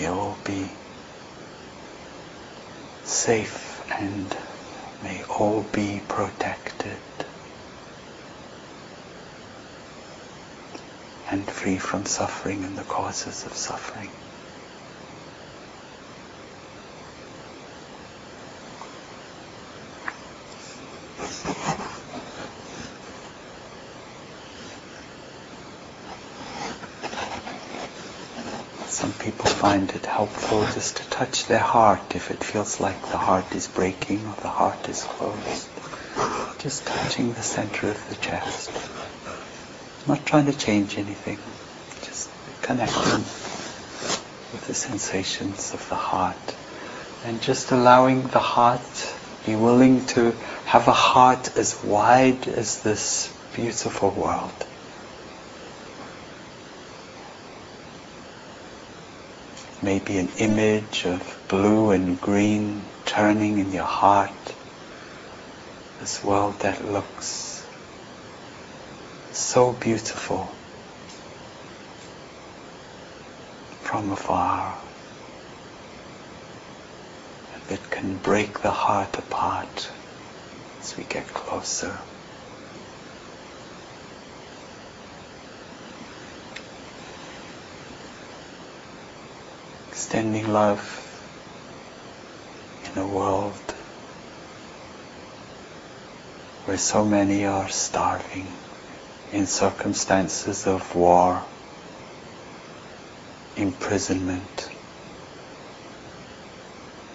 [0.00, 0.70] May all be
[3.04, 4.37] safe and
[5.02, 7.00] may all be protected
[11.30, 14.10] and free from suffering and the causes of suffering.
[28.86, 33.18] Some people find it helpful just to touch their heart if it feels like the
[33.18, 35.68] heart is breaking or the heart is closed.
[36.58, 38.70] Just touching the center of the chest.
[40.08, 41.38] Not trying to change anything.
[42.06, 42.30] Just
[42.62, 43.26] connecting
[44.52, 46.54] with the sensations of the heart.
[47.26, 49.14] And just allowing the heart,
[49.44, 50.32] be willing to
[50.64, 54.64] have a heart as wide as this beautiful world.
[59.82, 64.30] Maybe an image of blue and green turning in your heart.
[66.00, 67.64] This world that looks
[69.32, 70.48] so beautiful
[73.82, 74.76] from afar.
[77.68, 79.90] That can break the heart apart
[80.80, 81.98] as we get closer.
[90.08, 90.80] Extending love
[92.82, 93.60] in a world
[96.64, 98.46] where so many are starving
[99.32, 101.44] in circumstances of war,
[103.58, 104.70] imprisonment,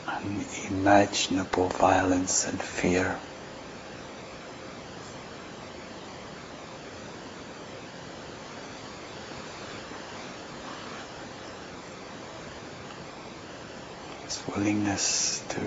[0.08, 3.18] unimaginable violence and fear.
[14.48, 15.60] willingness to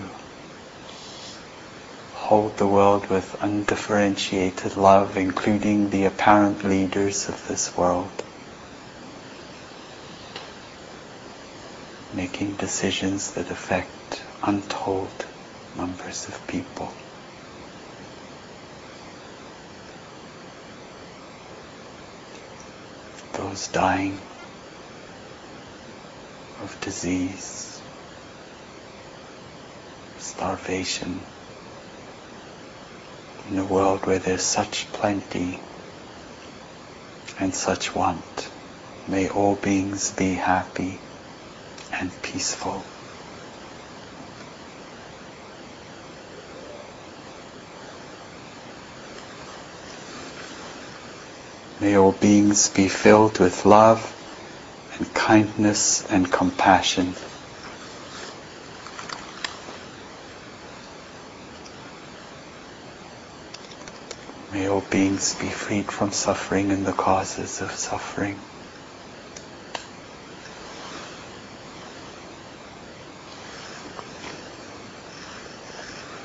[2.27, 8.11] hold the world with undifferentiated love, including the apparent leaders of this world,
[12.15, 15.25] making decisions that affect untold
[15.77, 16.93] numbers of people.
[23.35, 24.19] Those dying
[26.63, 27.66] of disease,
[30.37, 31.19] starvation,
[33.49, 35.59] in a world where there's such plenty
[37.41, 38.51] and such want.
[39.09, 41.01] May all beings be happy
[41.99, 42.85] and peaceful.
[51.81, 54.03] May all beings be filled with love
[54.99, 57.15] and kindness and compassion.
[64.57, 68.39] May all beings be freed from suffering and the causes of suffering.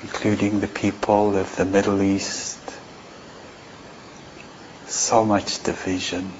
[0.03, 2.57] including the people of the Middle East.
[4.85, 6.31] So much division.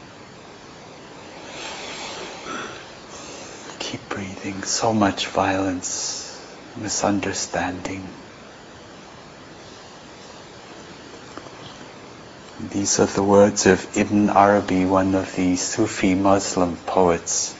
[3.80, 4.64] Keep breathing.
[4.64, 8.31] So much violence, misunderstanding.
[12.72, 17.54] These are the words of Ibn Arabi, one of the Sufi Muslim poets.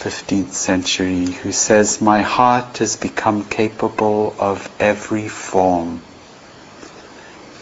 [0.00, 6.02] 15th century who says, My heart has become capable of every form.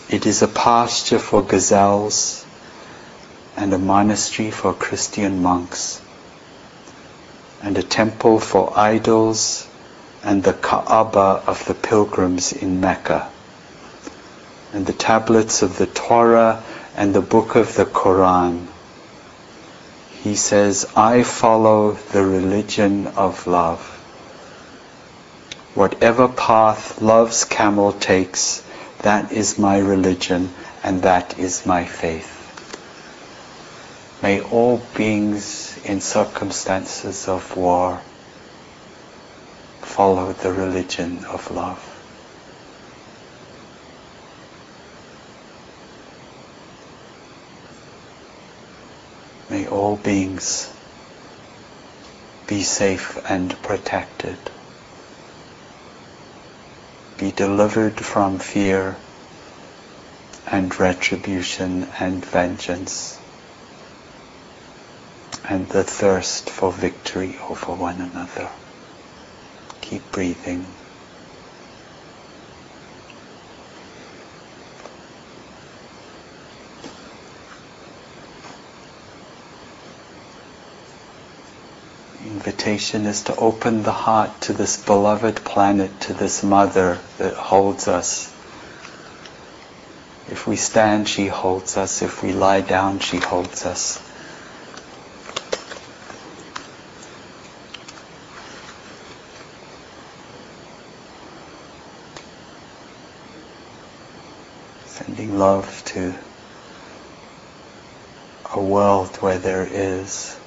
[0.08, 2.46] It is a pasture for gazelles
[3.54, 6.00] and a monastery for Christian monks
[7.60, 9.68] and a temple for idols
[10.22, 13.30] and the Kaaba of the pilgrims in Mecca
[14.74, 16.62] and the tablets of the Torah
[16.94, 18.66] and the book of the Quran
[20.24, 23.82] he says, I follow the religion of love.
[25.74, 28.64] Whatever path love's camel takes,
[29.02, 30.48] that is my religion
[30.82, 32.30] and that is my faith.
[34.22, 38.00] May all beings in circumstances of war
[39.82, 41.93] follow the religion of love.
[49.54, 50.68] May all beings
[52.48, 54.36] be safe and protected,
[57.18, 58.96] be delivered from fear
[60.50, 63.16] and retribution and vengeance
[65.48, 68.50] and the thirst for victory over one another.
[69.82, 70.66] Keep breathing.
[82.46, 87.88] Invitation is to open the heart to this beloved planet, to this mother that holds
[87.88, 88.30] us.
[90.30, 92.02] If we stand, she holds us.
[92.02, 93.98] If we lie down, she holds us.
[104.84, 106.14] Sending love to
[108.54, 110.38] a world where there is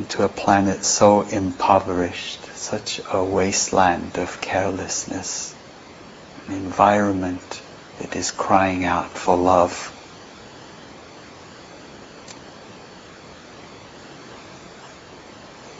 [0.00, 5.54] into a planet so impoverished, such a wasteland of carelessness,
[6.46, 7.60] an environment
[7.98, 9.92] that is crying out for love.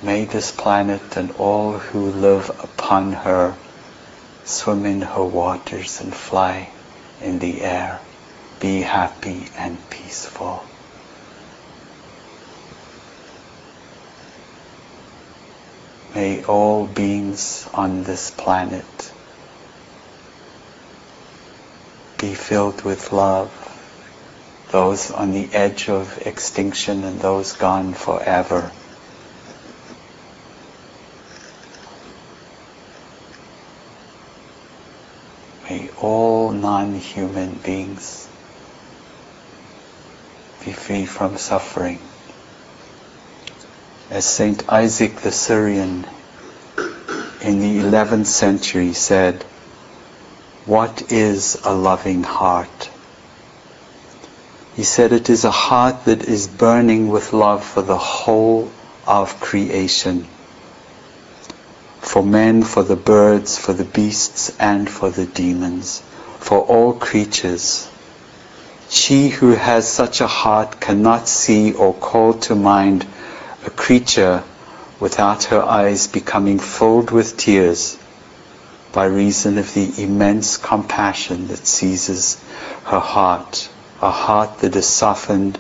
[0.03, 3.55] May this planet and all who live upon her
[4.45, 6.69] swim in her waters and fly
[7.23, 7.99] in the air,
[8.61, 10.70] be happy and peaceful.
[16.15, 19.13] May all beings on this planet
[22.19, 23.53] be filled with love,
[24.73, 28.73] those on the edge of extinction and those gone forever.
[35.69, 38.29] May all non-human beings
[40.65, 42.10] be free from suffering
[44.11, 46.05] as Saint Isaac the Syrian
[47.41, 49.45] in the 11th century said,
[50.67, 52.91] what is a loving heart?
[54.75, 58.71] He said it is a heart that is burning with love for the whole
[59.07, 60.27] of creation.
[62.01, 66.01] For men, for the birds, for the beasts, and for the demons.
[66.39, 67.89] For all creatures.
[68.89, 73.07] She who has such a heart cannot see or call to mind
[73.65, 74.43] a creature
[74.99, 77.99] without her eyes becoming filled with tears
[78.93, 82.43] by reason of the immense compassion that seizes
[82.85, 83.69] her heart,
[84.01, 85.59] a heart that is softened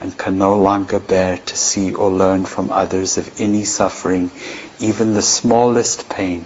[0.00, 4.30] and can no longer bear to see or learn from others of any suffering,
[4.78, 6.44] even the smallest pain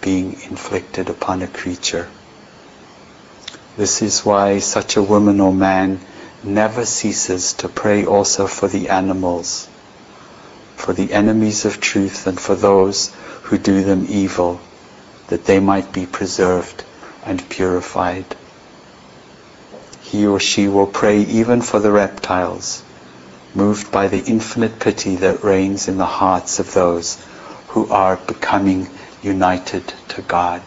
[0.00, 2.08] being inflicted upon a creature.
[3.76, 6.00] This is why such a woman or man
[6.42, 9.66] never ceases to pray also for the animals,
[10.76, 13.12] for the enemies of truth and for those
[13.42, 14.60] who do them evil,
[15.28, 16.84] that they might be preserved
[17.24, 18.24] and purified.
[20.02, 22.82] He or she will pray even for the reptiles,
[23.54, 27.22] moved by the infinite pity that reigns in the hearts of those
[27.68, 28.88] who are becoming
[29.22, 30.62] united to God.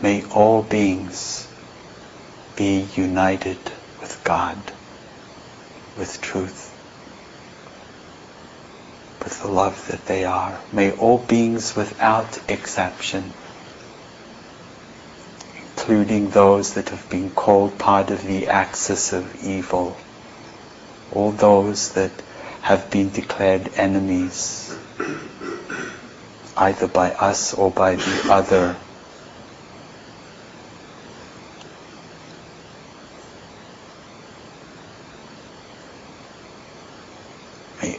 [0.00, 1.48] May all beings
[2.62, 3.58] be united
[4.00, 4.56] with God,
[5.98, 6.70] with truth,
[9.18, 10.60] with the love that they are.
[10.70, 13.32] May all beings without exception,
[15.60, 19.96] including those that have been called part of the axis of evil,
[21.10, 22.12] all those that
[22.60, 24.72] have been declared enemies,
[26.56, 28.76] either by us or by the other,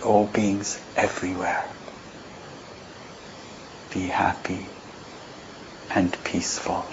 [0.04, 1.74] all beings everywhere
[3.94, 4.68] be happy
[5.94, 6.84] and peaceful.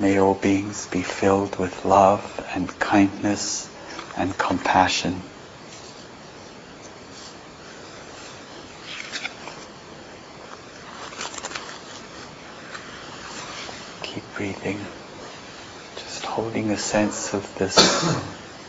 [0.00, 3.70] May all beings be filled with love and kindness
[4.16, 5.22] and compassion.
[14.02, 14.97] Keep breathing
[16.38, 17.76] holding a sense of this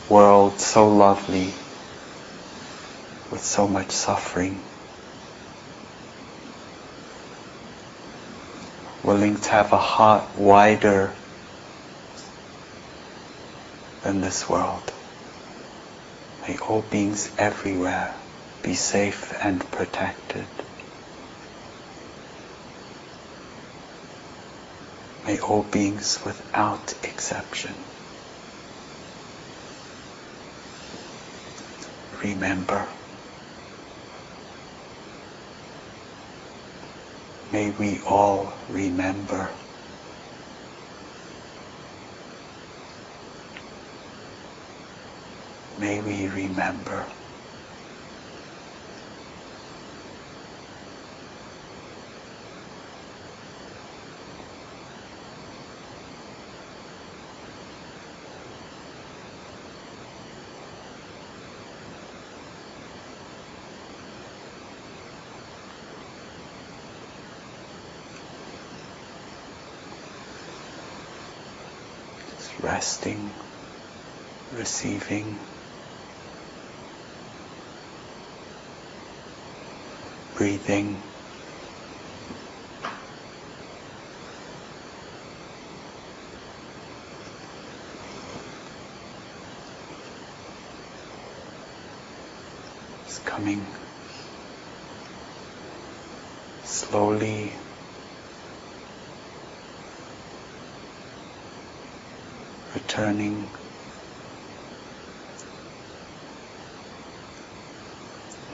[0.09, 1.53] world so lovely
[3.29, 4.59] with so much suffering.
[9.03, 11.13] Willing to have a heart wider
[14.01, 14.91] than this world.
[16.47, 18.15] May all beings everywhere
[18.63, 20.47] be safe and protected.
[25.29, 27.75] May all beings without exception
[32.23, 32.87] remember.
[37.51, 39.51] May we all remember.
[45.77, 47.05] May we remember.
[72.37, 73.31] Just resting,
[74.59, 75.39] receiving.
[80.35, 81.01] Breathing.
[93.07, 93.65] is coming
[96.65, 97.53] slowly
[102.75, 103.47] returning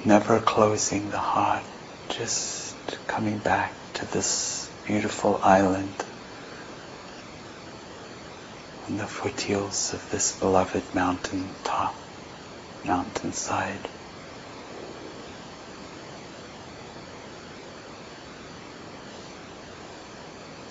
[0.05, 1.65] never closing the heart
[2.09, 2.75] just
[3.07, 6.05] coming back to this beautiful island
[8.87, 11.95] on the foothills of this beloved mountain top
[12.85, 13.89] mountainside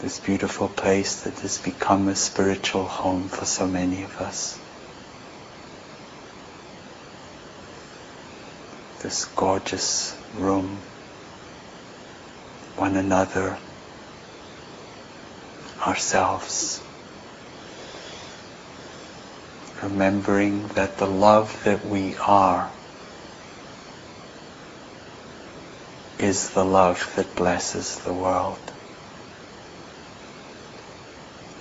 [0.00, 4.63] this beautiful place that has become a spiritual home for so many of us.
[9.04, 10.78] This gorgeous room,
[12.78, 13.58] one another,
[15.86, 16.80] ourselves,
[19.82, 22.70] remembering that the love that we are
[26.18, 28.58] is the love that blesses the world.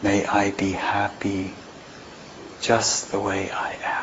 [0.02, 1.52] May I be happy
[2.62, 3.94] just the way I am.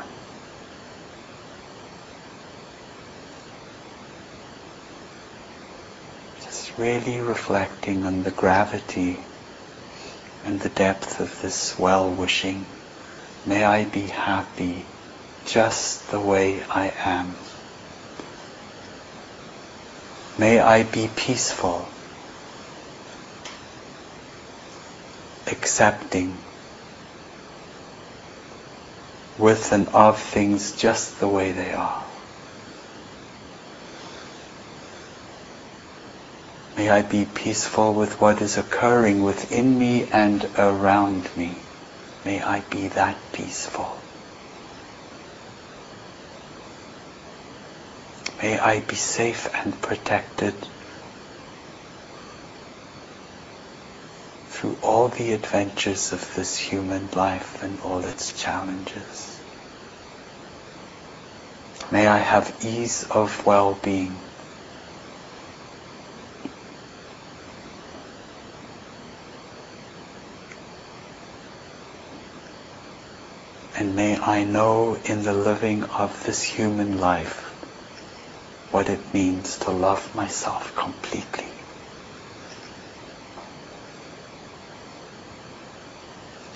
[6.44, 9.18] Just really reflecting on the gravity
[10.46, 12.64] and the depth of this well-wishing.
[13.44, 14.86] May I be happy
[15.44, 17.34] just the way I am.
[20.38, 21.86] May I be peaceful,
[25.52, 26.34] accepting
[29.38, 32.09] with and of things just the way they are.
[36.80, 41.54] May I be peaceful with what is occurring within me and around me.
[42.24, 43.98] May I be that peaceful.
[48.40, 50.54] May I be safe and protected
[54.48, 59.38] through all the adventures of this human life and all its challenges.
[61.90, 64.29] May I have ease of well-being.
[73.80, 77.50] And may I know in the living of this human life
[78.70, 81.50] what it means to love myself completely.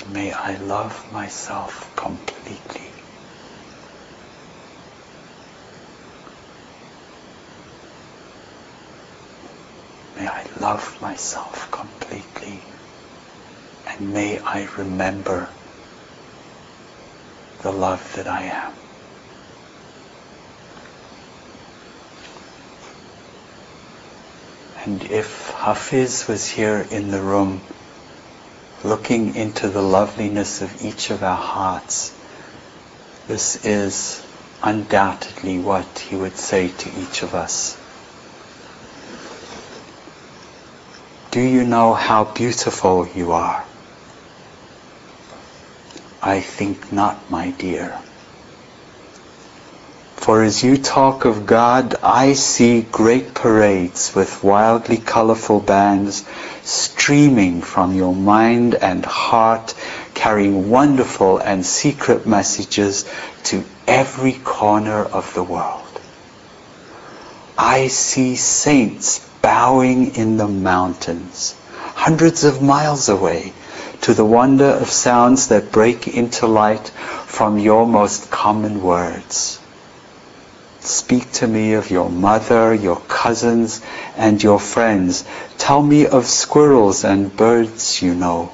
[0.06, 2.92] May I love myself completely.
[10.14, 12.66] May I love myself completely.
[13.86, 15.48] And may I remember
[17.64, 18.72] the love that I am.
[24.84, 27.62] And if Hafiz was here in the room,
[28.84, 32.14] looking into the loveliness of each of our hearts,
[33.28, 34.22] this is
[34.62, 37.80] undoubtedly what he would say to each of us.
[41.30, 43.64] Do you know how beautiful you are?
[46.26, 47.98] I think not, my dear.
[50.16, 56.24] For as you talk of God, I see great parades with wildly colorful bands
[56.62, 59.74] streaming from your mind and heart,
[60.14, 63.04] carrying wonderful and secret messages
[63.50, 66.00] to every corner of the world.
[67.58, 71.54] I see saints bowing in the mountains,
[71.94, 73.52] hundreds of miles away,
[74.04, 79.58] to the wonder of sounds that break into light from your most common words.
[80.80, 83.80] Speak to me of your mother, your cousins,
[84.14, 85.24] and your friends.
[85.56, 88.52] Tell me of squirrels and birds you know.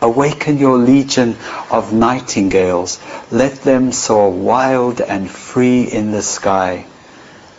[0.00, 1.36] Awaken your legion
[1.70, 2.98] of nightingales.
[3.30, 6.86] Let them soar wild and free in the sky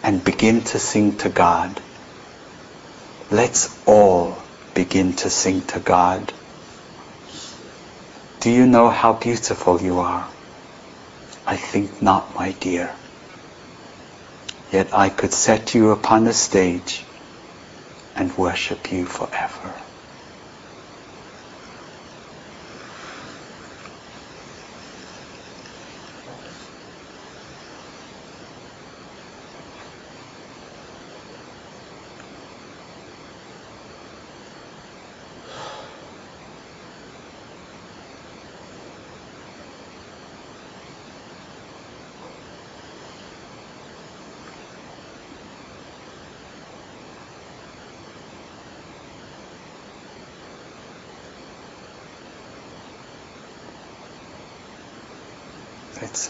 [0.02, 1.80] and begin to sing to God.
[3.30, 4.40] Let's all
[4.74, 6.34] begin to sing to God.
[8.42, 10.28] Do you know how beautiful you are?
[11.46, 12.96] I think not, my dear.
[14.72, 17.04] Yet I could set you upon a stage
[18.16, 19.81] and worship you forever.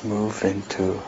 [0.04, 1.00] Move into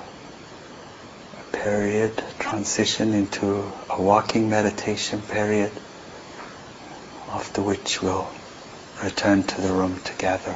[1.40, 5.72] a period, transition into a walking meditation period,
[7.30, 8.30] after which we'll
[9.04, 10.56] return to the room together.